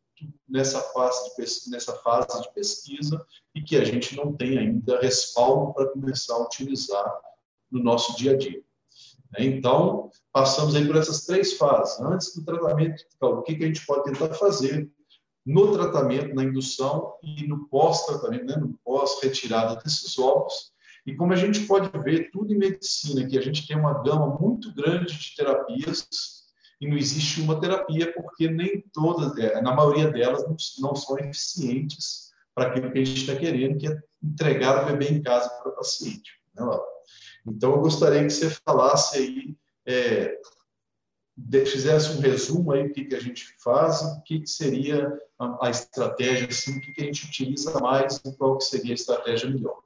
nessa 0.47 0.79
fase, 0.79 1.35
de, 1.35 1.71
nessa 1.71 1.93
fase 1.97 2.41
de 2.41 2.53
pesquisa 2.53 3.25
e 3.53 3.61
que 3.61 3.75
a 3.75 3.83
gente 3.83 4.15
não 4.15 4.33
tem 4.33 4.57
ainda 4.57 4.99
respaldo 4.99 5.73
para 5.73 5.87
começar 5.87 6.35
a 6.35 6.43
utilizar 6.43 7.21
no 7.69 7.83
nosso 7.83 8.15
dia 8.15 8.33
a 8.33 8.37
dia. 8.37 8.63
Então, 9.37 10.09
passamos 10.31 10.75
aí 10.75 10.85
por 10.85 10.95
essas 10.95 11.25
três 11.25 11.53
fases. 11.53 11.99
Antes 12.01 12.35
do 12.35 12.43
tratamento, 12.43 13.03
o 13.21 13.41
que, 13.41 13.55
a 13.55 13.67
gente 13.67 13.85
pode 13.85 14.03
tentar 14.03 14.33
fazer 14.35 14.89
no 15.45 15.73
tratamento, 15.73 16.33
na 16.33 16.43
indução 16.43 17.13
e 17.21 17.47
no 17.47 17.67
pós-tratamento, 17.67 18.45
né, 18.45 18.55
no 18.55 18.77
pós-retirada 18.83 19.75
desses 19.77 20.17
ovos. 20.17 20.73
E 21.05 21.15
como 21.15 21.33
a 21.33 21.35
gente 21.35 21.61
pode 21.61 21.89
ver, 21.99 22.31
tudo 22.31 22.51
em 22.51 22.57
medicina, 22.57 23.27
que 23.27 23.37
a 23.37 23.41
gente 23.41 23.67
tem 23.67 23.77
uma 23.77 24.01
gama 24.01 24.37
muito 24.39 24.73
grande 24.73 25.15
de 25.15 25.35
terapias 25.35 26.07
e 26.81 26.87
não 26.87 26.97
existe 26.97 27.41
uma 27.41 27.59
terapia 27.59 28.11
porque 28.13 28.49
nem 28.49 28.83
todas, 28.91 29.37
é, 29.37 29.61
na 29.61 29.73
maioria 29.73 30.09
delas, 30.09 30.43
não, 30.43 30.55
não 30.79 30.95
são 30.95 31.17
eficientes 31.19 32.31
para 32.53 32.69
aquilo 32.69 32.91
que 32.91 32.99
a 32.99 33.05
gente 33.05 33.21
está 33.21 33.35
querendo, 33.35 33.77
que 33.77 33.87
é 33.87 33.97
entregar 34.23 34.83
o 34.83 34.85
bebê 34.87 35.09
em 35.09 35.21
casa 35.21 35.49
para 35.49 35.71
o 35.71 35.75
paciente. 35.75 36.31
Né, 36.55 36.63
então, 37.47 37.71
eu 37.71 37.81
gostaria 37.81 38.23
que 38.23 38.29
você 38.31 38.49
falasse 38.49 39.17
aí, 39.17 39.57
é, 39.85 40.41
fizesse 41.65 42.11
um 42.11 42.19
resumo 42.19 42.71
aí 42.71 42.87
do 42.87 42.93
que, 42.93 43.05
que 43.05 43.15
a 43.15 43.19
gente 43.19 43.55
faz, 43.61 44.01
o 44.01 44.21
que, 44.23 44.39
que 44.39 44.49
seria 44.49 45.07
a, 45.37 45.67
a 45.67 45.69
estratégia, 45.69 46.47
assim, 46.47 46.77
o 46.77 46.81
que, 46.81 46.91
que 46.91 47.01
a 47.03 47.05
gente 47.05 47.25
utiliza 47.25 47.79
mais 47.79 48.17
e 48.25 48.35
qual 48.35 48.57
que 48.57 48.63
seria 48.63 48.93
a 48.93 48.95
estratégia 48.95 49.49
melhor. 49.49 49.83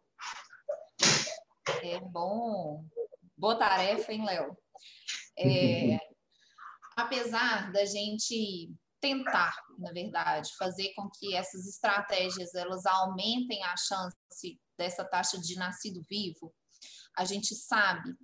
É 1.84 2.00
bom. 2.00 2.86
Boa 3.38 3.56
tarefa, 3.56 4.12
hein, 4.14 4.26
Léo? 4.26 4.58
É, 5.38 5.98
apesar 6.96 7.72
da 7.72 7.84
gente 7.86 8.72
tentar, 9.02 9.54
na 9.78 9.92
verdade, 9.92 10.50
fazer 10.58 10.94
com 10.94 11.10
que 11.10 11.36
essas 11.36 11.68
estratégias 11.68 12.54
elas 12.54 12.86
aumentem 12.86 13.64
a 13.64 13.76
chance 13.78 14.60
dessa 14.78 15.04
taxa 15.04 15.40
de 15.40 15.56
nascido 15.56 16.04
vivo, 16.10 16.54
a 17.20 17.26
gente 17.26 17.54
sabe 17.54 18.16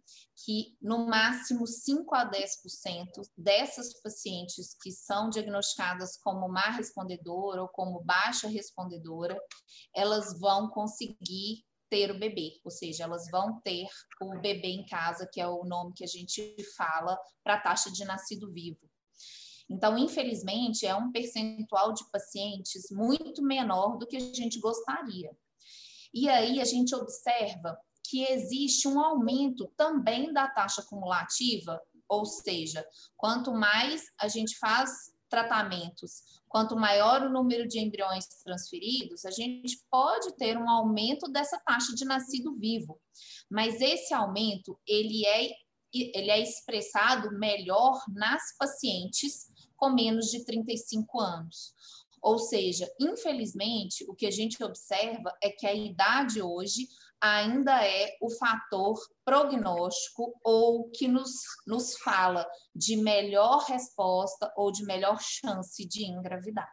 que 0.45 0.77
no 0.81 1.05
máximo 1.05 1.67
5 1.67 2.15
a 2.15 2.31
10% 2.31 2.41
dessas 3.37 4.01
pacientes 4.01 4.73
que 4.81 4.89
são 4.89 5.29
diagnosticadas 5.29 6.15
como 6.15 6.47
má 6.47 6.69
respondedora 6.69 7.61
ou 7.61 7.67
como 7.67 8.01
baixa 8.05 8.47
respondedora, 8.47 9.37
elas 9.93 10.39
vão 10.39 10.69
conseguir 10.69 11.65
ter 11.89 12.09
o 12.09 12.17
bebê, 12.17 12.53
ou 12.63 12.71
seja, 12.71 13.03
elas 13.03 13.29
vão 13.29 13.59
ter 13.59 13.85
o 14.21 14.39
bebê 14.39 14.69
em 14.69 14.85
casa, 14.85 15.27
que 15.29 15.41
é 15.41 15.47
o 15.47 15.65
nome 15.65 15.93
que 15.93 16.05
a 16.05 16.07
gente 16.07 16.55
fala 16.77 17.19
para 17.43 17.55
a 17.55 17.61
taxa 17.61 17.91
de 17.91 18.05
nascido 18.05 18.49
vivo. 18.49 18.79
Então, 19.69 19.97
infelizmente, 19.97 20.85
é 20.85 20.95
um 20.95 21.11
percentual 21.11 21.91
de 21.93 22.09
pacientes 22.11 22.89
muito 22.91 23.43
menor 23.43 23.97
do 23.97 24.07
que 24.07 24.15
a 24.15 24.19
gente 24.21 24.57
gostaria. 24.59 25.35
E 26.13 26.29
aí 26.29 26.61
a 26.61 26.65
gente 26.65 26.95
observa 26.95 27.77
que 28.09 28.23
existe 28.23 28.87
um 28.87 28.99
aumento 28.99 29.71
também 29.75 30.31
da 30.33 30.47
taxa 30.47 30.83
cumulativa, 30.83 31.81
ou 32.07 32.25
seja, 32.25 32.85
quanto 33.17 33.51
mais 33.51 34.03
a 34.19 34.27
gente 34.27 34.57
faz 34.57 35.13
tratamentos, 35.29 36.41
quanto 36.47 36.75
maior 36.75 37.23
o 37.23 37.29
número 37.29 37.67
de 37.67 37.79
embriões 37.79 38.25
transferidos, 38.43 39.25
a 39.25 39.31
gente 39.31 39.79
pode 39.89 40.35
ter 40.37 40.57
um 40.57 40.69
aumento 40.69 41.27
dessa 41.29 41.59
taxa 41.59 41.93
de 41.93 42.05
nascido 42.05 42.55
vivo. 42.55 42.99
Mas 43.49 43.81
esse 43.81 44.13
aumento, 44.13 44.79
ele 44.87 45.25
é, 45.25 45.49
ele 45.93 46.31
é 46.31 46.39
expressado 46.39 47.37
melhor 47.37 47.99
nas 48.09 48.55
pacientes 48.57 49.51
com 49.75 49.89
menos 49.89 50.27
de 50.27 50.45
35 50.45 51.19
anos. 51.19 51.73
Ou 52.21 52.39
seja, 52.39 52.89
infelizmente, 52.99 54.03
o 54.09 54.15
que 54.15 54.25
a 54.25 54.31
gente 54.31 54.63
observa 54.63 55.31
é 55.43 55.49
que 55.49 55.67
a 55.67 55.73
idade 55.73 56.41
hoje 56.41 56.87
ainda 57.21 57.85
é 57.85 58.15
o 58.21 58.29
fator 58.29 58.99
prognóstico 59.23 60.33
ou 60.43 60.89
que 60.91 61.07
nos, 61.07 61.31
nos 61.65 61.97
fala 61.97 62.47
de 62.75 62.97
melhor 62.97 63.65
resposta 63.65 64.51
ou 64.55 64.71
de 64.71 64.83
melhor 64.85 65.19
chance 65.21 65.85
de 65.87 66.05
engravidar. 66.05 66.69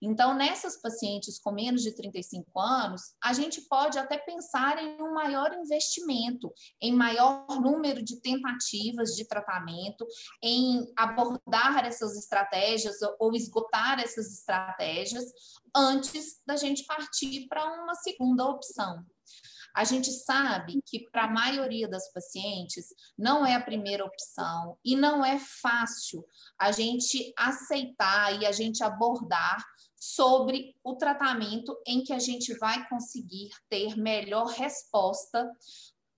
Então, 0.00 0.34
nessas 0.34 0.80
pacientes 0.80 1.40
com 1.40 1.50
menos 1.50 1.82
de 1.82 1.94
35 1.94 2.60
anos, 2.60 3.02
a 3.22 3.32
gente 3.32 3.62
pode 3.62 3.98
até 3.98 4.16
pensar 4.16 4.80
em 4.82 5.02
um 5.02 5.12
maior 5.12 5.52
investimento, 5.52 6.52
em 6.80 6.92
maior 6.92 7.46
número 7.60 8.02
de 8.02 8.20
tentativas 8.20 9.16
de 9.16 9.26
tratamento, 9.26 10.06
em 10.42 10.86
abordar 10.96 11.84
essas 11.84 12.16
estratégias 12.16 12.96
ou 13.18 13.34
esgotar 13.34 13.98
essas 14.00 14.32
estratégias 14.32 15.24
antes 15.74 16.40
da 16.46 16.56
gente 16.56 16.84
partir 16.84 17.46
para 17.48 17.82
uma 17.82 17.94
segunda 17.96 18.44
opção. 18.44 19.04
A 19.74 19.84
gente 19.84 20.10
sabe 20.10 20.80
que 20.84 21.08
para 21.10 21.24
a 21.24 21.30
maioria 21.30 21.88
das 21.88 22.12
pacientes 22.12 22.86
não 23.16 23.46
é 23.46 23.54
a 23.54 23.62
primeira 23.62 24.04
opção 24.04 24.76
e 24.84 24.96
não 24.96 25.24
é 25.24 25.38
fácil 25.38 26.24
a 26.58 26.72
gente 26.72 27.32
aceitar 27.36 28.40
e 28.40 28.46
a 28.46 28.52
gente 28.52 28.82
abordar 28.82 29.64
sobre 29.94 30.76
o 30.82 30.96
tratamento 30.96 31.76
em 31.86 32.02
que 32.02 32.12
a 32.12 32.18
gente 32.18 32.54
vai 32.58 32.88
conseguir 32.88 33.50
ter 33.68 33.96
melhor 33.96 34.46
resposta 34.46 35.48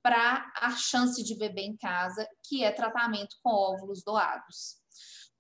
para 0.03 0.51
a 0.57 0.71
chance 0.77 1.23
de 1.23 1.35
bebê 1.35 1.63
em 1.63 1.77
casa, 1.77 2.27
que 2.43 2.65
é 2.65 2.73
tratamento 2.73 3.37
com 3.43 3.51
óvulos 3.51 4.03
doados. 4.03 4.80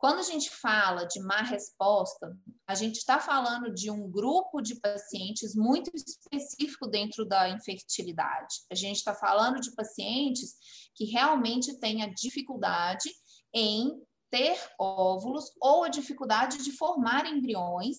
Quando 0.01 0.21
a 0.21 0.23
gente 0.23 0.49
fala 0.49 1.05
de 1.05 1.21
má 1.21 1.43
resposta, 1.43 2.35
a 2.67 2.75
gente 2.75 2.97
está 2.97 3.21
falando 3.21 3.71
de 3.71 3.91
um 3.91 4.11
grupo 4.11 4.63
de 4.63 4.77
pacientes 4.77 5.55
muito 5.55 5.91
específico 5.95 6.87
dentro 6.87 7.27
da 7.27 7.51
infertilidade. 7.51 8.63
A 8.73 8.75
gente 8.75 8.97
está 8.97 9.15
falando 9.15 9.61
de 9.61 9.75
pacientes 9.75 10.55
que 10.95 11.05
realmente 11.05 11.79
têm 11.79 12.03
a 12.03 12.11
dificuldade 12.11 13.11
em 13.55 13.91
ter 14.31 14.59
óvulos 14.81 15.51
ou 15.61 15.85
a 15.85 15.91
dificuldade 15.91 16.65
de 16.65 16.73
formar 16.73 17.27
embriões 17.27 17.99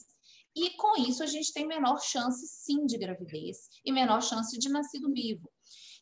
e 0.55 0.71
com 0.71 0.99
isso 0.99 1.21
a 1.21 1.27
gente 1.27 1.53
tem 1.53 1.67
menor 1.67 2.01
chance 2.01 2.47
sim 2.47 2.83
de 2.87 2.97
gravidez 2.97 3.69
e 3.85 3.91
menor 3.91 4.23
chance 4.23 4.57
de 4.57 4.69
nascido 4.69 5.13
vivo. 5.13 5.47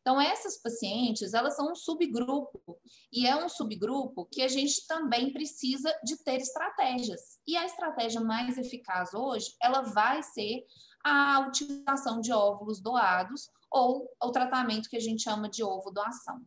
Então, 0.02 0.20
essas 0.20 0.58
pacientes, 0.58 1.34
elas 1.34 1.56
são 1.56 1.72
um 1.72 1.76
subgrupo, 1.76 2.80
e 3.12 3.28
é 3.28 3.36
um 3.36 3.50
subgrupo 3.50 4.26
que 4.32 4.42
a 4.42 4.48
gente 4.48 4.88
também 4.88 5.32
precisa 5.34 5.94
de 6.04 6.18
ter 6.24 6.38
estratégias. 6.38 7.40
E 7.46 7.58
a 7.58 7.66
estratégia 7.66 8.22
mais 8.22 8.58
eficaz 8.58 9.14
hoje, 9.14 9.56
ela 9.62 9.82
vai 9.82 10.24
ser 10.24 10.66
a 11.04 11.40
utilização 11.48 12.22
de 12.22 12.32
óvulos 12.32 12.82
doados 12.82 13.50
ou 13.72 14.10
o 14.22 14.32
tratamento 14.32 14.90
que 14.90 14.98
a 14.98 15.02
gente 15.02 15.24
chama 15.24 15.50
de 15.50 15.64
ovo 15.64 15.92
doação. 15.92 16.42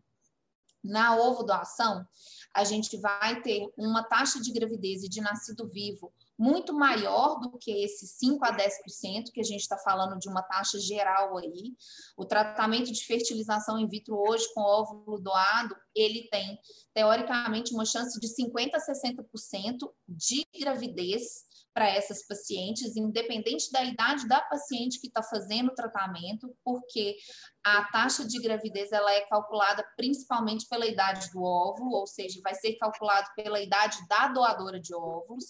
Na 0.83 1.16
ovo 1.16 1.42
doação, 1.42 2.07
a 2.55 2.64
gente 2.64 2.97
vai 2.99 3.40
ter 3.42 3.66
uma 3.77 4.03
taxa 4.03 4.40
de 4.40 4.53
gravidez 4.53 5.03
e 5.03 5.09
de 5.09 5.21
nascido 5.21 5.68
vivo 5.68 6.12
muito 6.38 6.75
maior 6.75 7.38
do 7.38 7.57
que 7.57 7.71
esse 7.85 8.05
5 8.05 8.45
a 8.45 8.57
10%, 8.57 9.31
que 9.33 9.40
a 9.40 9.45
gente 9.45 9.61
está 9.61 9.79
falando 9.79 10.18
de 10.18 10.29
uma 10.29 10.42
taxa 10.42 10.77
geral 10.79 11.38
aí. 11.38 11.73
O 12.16 12.25
tratamento 12.25 12.90
de 12.90 13.05
fertilização 13.05 13.79
in 13.79 13.87
vitro 13.87 14.16
hoje 14.16 14.45
com 14.53 14.61
óvulo 14.61 15.21
doado, 15.21 15.77
ele 15.95 16.29
tem, 16.33 16.59
teoricamente, 16.92 17.73
uma 17.73 17.85
chance 17.85 18.18
de 18.18 18.27
50% 18.27 18.71
a 18.75 18.79
60% 18.79 19.88
de 20.09 20.45
gravidez 20.59 21.45
para 21.74 21.88
essas 21.88 22.26
pacientes, 22.26 22.96
independente 22.96 23.70
da 23.72 23.82
idade 23.82 24.28
da 24.28 24.40
paciente 24.40 25.00
que 25.00 25.06
está 25.06 25.22
fazendo 25.22 25.68
o 25.68 25.74
tratamento, 25.74 26.54
porque 26.64 27.16
a 27.64 27.85
taxa 27.85 28.26
de 28.26 28.40
gravidez 28.40 28.92
ela 28.92 29.12
é 29.12 29.22
calculada 29.22 29.85
principalmente 29.96 30.66
pela 30.68 30.87
idade 30.87 31.30
do 31.30 31.42
óvulo, 31.42 31.92
ou 31.92 32.06
seja, 32.06 32.40
vai 32.42 32.54
ser 32.54 32.74
calculado 32.76 33.28
pela 33.35 33.61
idade 33.61 33.98
da 34.08 34.28
doadora 34.28 34.78
de 34.78 34.94
óvulos. 34.94 35.46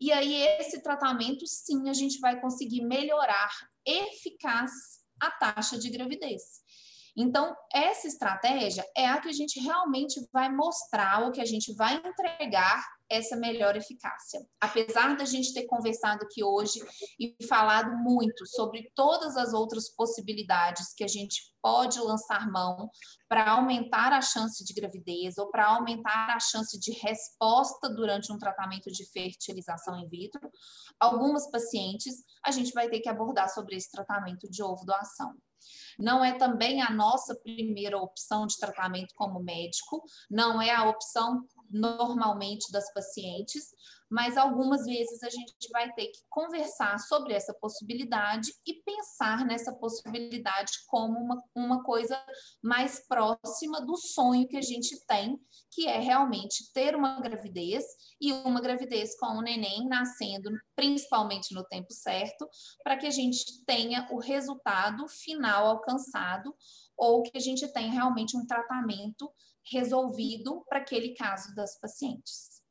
E 0.00 0.12
aí, 0.12 0.42
esse 0.58 0.82
tratamento, 0.82 1.46
sim, 1.46 1.88
a 1.88 1.92
gente 1.92 2.18
vai 2.18 2.40
conseguir 2.40 2.82
melhorar 2.82 3.50
eficaz 3.86 4.72
a 5.20 5.30
taxa 5.30 5.78
de 5.78 5.88
gravidez. 5.88 6.64
Então, 7.16 7.54
essa 7.72 8.08
estratégia 8.08 8.84
é 8.96 9.06
a 9.06 9.20
que 9.20 9.28
a 9.28 9.32
gente 9.32 9.60
realmente 9.60 10.20
vai 10.32 10.50
mostrar, 10.50 11.26
o 11.26 11.30
que 11.30 11.40
a 11.40 11.44
gente 11.44 11.72
vai 11.74 11.94
entregar 11.94 12.84
essa 13.10 13.36
melhor 13.36 13.76
eficácia. 13.76 14.40
Apesar 14.60 15.16
da 15.16 15.24
gente 15.24 15.52
ter 15.52 15.66
conversado 15.66 16.24
aqui 16.24 16.42
hoje 16.42 16.80
e 17.18 17.36
falado 17.46 17.96
muito 17.98 18.46
sobre 18.46 18.90
todas 18.94 19.36
as 19.36 19.52
outras 19.52 19.88
possibilidades 19.90 20.94
que 20.94 21.04
a 21.04 21.08
gente 21.08 21.54
pode 21.62 21.98
lançar 22.00 22.50
mão 22.50 22.90
para 23.28 23.52
aumentar 23.52 24.12
a 24.12 24.20
chance 24.20 24.64
de 24.64 24.74
gravidez 24.74 25.38
ou 25.38 25.50
para 25.50 25.66
aumentar 25.66 26.34
a 26.34 26.40
chance 26.40 26.78
de 26.78 26.92
resposta 26.92 27.88
durante 27.88 28.32
um 28.32 28.38
tratamento 28.38 28.90
de 28.90 29.10
fertilização 29.10 29.98
in 29.98 30.08
vitro, 30.08 30.50
algumas 31.00 31.50
pacientes 31.50 32.22
a 32.44 32.50
gente 32.50 32.72
vai 32.72 32.88
ter 32.88 33.00
que 33.00 33.08
abordar 33.08 33.48
sobre 33.48 33.76
esse 33.76 33.90
tratamento 33.90 34.50
de 34.50 34.62
ovo 34.62 34.84
doação. 34.84 35.34
Não 35.98 36.24
é 36.24 36.36
também 36.36 36.82
a 36.82 36.90
nossa 36.90 37.34
primeira 37.34 37.98
opção 37.98 38.46
de 38.46 38.58
tratamento 38.58 39.14
como 39.14 39.42
médico, 39.42 40.02
não 40.30 40.60
é 40.60 40.70
a 40.70 40.88
opção 40.88 41.46
normalmente 41.70 42.70
das 42.70 42.92
pacientes, 42.92 43.64
mas 44.10 44.36
algumas 44.36 44.84
vezes 44.84 45.22
a 45.22 45.30
gente 45.30 45.68
vai 45.72 45.92
ter 45.92 46.06
que 46.06 46.20
conversar 46.28 46.98
sobre 47.00 47.34
essa 47.34 47.52
possibilidade 47.54 48.52
e 48.66 48.74
pensar 48.82 49.44
nessa 49.44 49.72
possibilidade 49.72 50.70
como 50.86 51.18
uma, 51.18 51.42
uma 51.54 51.82
coisa 51.82 52.16
mais 52.62 53.06
próxima 53.08 53.80
do 53.80 53.96
sonho 53.96 54.46
que 54.46 54.56
a 54.56 54.62
gente 54.62 55.04
tem, 55.06 55.36
que 55.70 55.88
é 55.88 55.98
realmente 55.98 56.72
ter 56.72 56.94
uma 56.94 57.20
gravidez 57.20 57.84
e 58.20 58.32
uma 58.32 58.60
gravidez 58.60 59.18
com 59.18 59.26
o 59.26 59.42
neném 59.42 59.88
nascendo, 59.88 60.50
principalmente 60.76 61.52
no 61.52 61.64
tempo 61.64 61.92
certo, 61.92 62.48
para 62.84 62.96
que 62.96 63.06
a 63.06 63.10
gente 63.10 63.64
tenha 63.64 64.06
o 64.12 64.18
resultado 64.20 65.08
final 65.08 65.66
alcançado 65.66 66.54
ou 66.96 67.22
que 67.22 67.36
a 67.36 67.40
gente 67.40 67.66
tenha 67.72 67.90
realmente 67.90 68.36
um 68.36 68.46
tratamento 68.46 69.28
resolvido 69.70 70.64
para 70.68 70.78
aquele 70.78 71.14
caso 71.14 71.54
das 71.54 71.78
pacientes. 71.78 72.63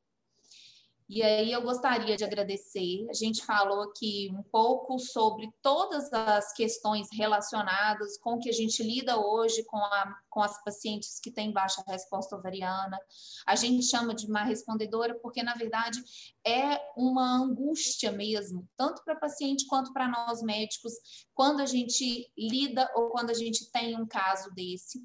E 1.10 1.22
aí 1.22 1.52
eu 1.52 1.62
gostaria 1.62 2.16
de 2.16 2.24
agradecer. 2.24 3.06
A 3.10 3.14
gente 3.14 3.46
falou 3.46 3.82
aqui 3.82 4.30
um 4.34 4.42
pouco 4.44 4.98
sobre 4.98 5.52
todas 5.62 6.12
as 6.14 6.54
questões 6.54 7.08
relacionadas 7.12 8.18
com 8.18 8.40
que 8.40 8.50
a 8.50 8.54
gente 8.54 8.82
lida 8.82 9.20
hoje 9.20 9.64
com, 9.66 9.78
a, 9.78 10.16
com 10.30 10.42
as 10.42 10.64
pacientes 10.64 11.20
que 11.20 11.32
têm 11.32 11.52
baixa 11.52 11.84
resposta 11.88 12.36
ovariana. 12.36 12.98
A 13.46 13.56
gente 13.56 13.84
chama 13.86 14.14
de 14.14 14.30
má 14.30 14.44
respondedora 14.44 15.18
porque, 15.22 15.44
na 15.44 15.56
verdade, 15.56 16.02
é 16.46 16.80
uma 16.96 17.38
angústia 17.38 18.12
mesmo, 18.12 18.68
tanto 18.78 19.04
para 19.04 19.14
a 19.14 19.20
paciente 19.20 19.66
quanto 19.68 19.92
para 19.92 20.08
nós 20.08 20.42
médicos, 20.42 20.94
quando 21.34 21.62
a 21.62 21.66
gente 21.66 22.32
lida 22.38 22.90
ou 22.96 23.10
quando 23.10 23.30
a 23.30 23.34
gente 23.34 23.70
tem 23.72 24.00
um 24.00 24.08
caso 24.08 24.54
desse. 24.54 25.02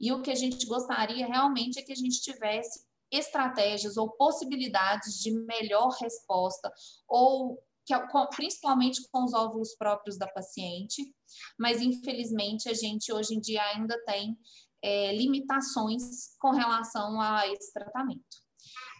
E 0.00 0.12
o 0.12 0.22
que 0.22 0.30
a 0.30 0.34
gente 0.34 0.64
gostaria 0.66 1.26
realmente 1.26 1.78
é 1.78 1.82
que 1.82 1.92
a 1.92 1.96
gente 1.96 2.20
tivesse 2.20 2.89
estratégias 3.10 3.96
ou 3.96 4.10
possibilidades 4.10 5.18
de 5.20 5.32
melhor 5.32 5.90
resposta 6.00 6.72
ou 7.08 7.58
que, 7.84 7.94
principalmente 8.36 9.00
com 9.10 9.24
os 9.24 9.32
óvulos 9.32 9.74
próprios 9.74 10.16
da 10.16 10.28
paciente, 10.28 11.12
mas 11.58 11.80
infelizmente 11.80 12.68
a 12.68 12.74
gente 12.74 13.12
hoje 13.12 13.34
em 13.34 13.40
dia 13.40 13.62
ainda 13.62 14.00
tem 14.04 14.38
é, 14.82 15.14
limitações 15.14 16.36
com 16.38 16.50
relação 16.50 17.20
a 17.20 17.46
esse 17.48 17.72
tratamento. 17.72 18.39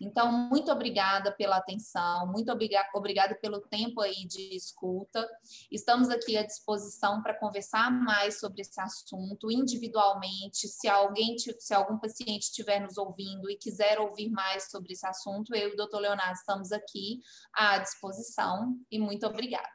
Então, 0.01 0.33
muito 0.33 0.73
obrigada 0.73 1.31
pela 1.31 1.59
atenção, 1.59 2.27
muito 2.27 2.51
obrigada 2.51 3.35
pelo 3.35 3.61
tempo 3.61 4.01
aí 4.01 4.27
de 4.27 4.57
escuta. 4.57 5.29
Estamos 5.71 6.09
aqui 6.09 6.39
à 6.39 6.43
disposição 6.43 7.23
para 7.23 7.35
conversar 7.35 7.91
mais 7.91 8.41
sobre 8.41 8.63
esse 8.63 8.81
assunto 8.81 9.51
individualmente. 9.51 10.67
Se 10.69 10.89
alguém, 10.89 11.37
se 11.39 11.75
algum 11.75 11.99
paciente 11.99 12.45
estiver 12.45 12.81
nos 12.81 12.97
ouvindo 12.97 13.51
e 13.51 13.57
quiser 13.57 14.01
ouvir 14.01 14.31
mais 14.31 14.71
sobre 14.71 14.95
esse 14.95 15.07
assunto, 15.07 15.55
eu 15.55 15.69
e 15.69 15.73
o 15.75 15.77
doutor 15.77 16.01
Leonardo 16.01 16.33
estamos 16.33 16.73
aqui 16.73 17.21
à 17.53 17.77
disposição 17.79 18.75
e 18.91 18.99
muito 18.99 19.27
obrigada. 19.27 19.69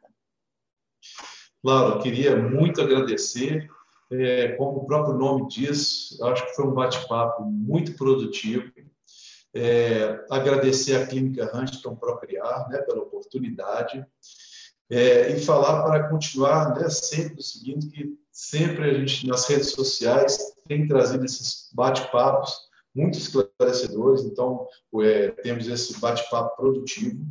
Laura, 1.63 2.01
queria 2.01 2.35
muito 2.35 2.81
agradecer. 2.81 3.69
É, 4.11 4.49
como 4.49 4.79
o 4.79 4.85
próprio 4.85 5.15
nome 5.15 5.47
diz, 5.47 6.19
acho 6.21 6.45
que 6.45 6.55
foi 6.55 6.65
um 6.65 6.73
bate-papo 6.73 7.43
muito 7.43 7.95
produtivo 7.95 8.71
é, 9.55 10.25
agradecer 10.29 10.95
à 10.95 11.07
Clínica 11.07 11.49
Huntington 11.55 11.95
Procriar 11.95 12.67
né, 12.69 12.79
pela 12.79 13.03
oportunidade 13.03 14.05
é, 14.89 15.31
e 15.31 15.39
falar 15.39 15.83
para 15.83 16.09
continuar 16.09 16.77
né, 16.77 16.89
sempre 16.89 17.39
o 17.39 17.43
seguinte, 17.43 17.87
que 17.87 18.13
sempre 18.31 18.89
a 18.89 18.93
gente 18.93 19.25
nas 19.25 19.47
redes 19.47 19.71
sociais 19.71 20.37
tem 20.67 20.87
trazido 20.87 21.23
esses 21.23 21.69
bate-papos 21.73 22.53
muito 22.93 23.17
esclarecedores, 23.17 24.23
então 24.23 24.67
é, 25.01 25.31
temos 25.31 25.67
esse 25.67 25.99
bate-papo 25.99 26.55
produtivo. 26.55 27.25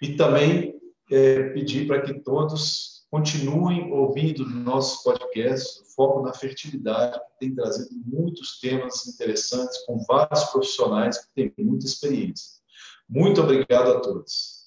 E 0.00 0.16
também 0.16 0.80
é, 1.10 1.50
pedir 1.50 1.86
para 1.86 2.02
que 2.02 2.20
todos 2.20 2.93
Continuem 3.14 3.92
ouvindo 3.92 4.44
nossos 4.44 5.04
podcasts, 5.04 5.94
Foco 5.94 6.22
na 6.22 6.34
Fertilidade, 6.34 7.12
que 7.12 7.38
tem 7.38 7.54
trazido 7.54 7.94
muitos 8.04 8.58
temas 8.58 9.06
interessantes 9.06 9.78
com 9.86 10.04
vários 10.04 10.42
profissionais 10.46 11.18
que 11.18 11.28
têm 11.32 11.54
muita 11.64 11.86
experiência. 11.86 12.58
Muito 13.08 13.40
obrigado 13.40 13.92
a 13.92 14.00
todos. 14.00 14.64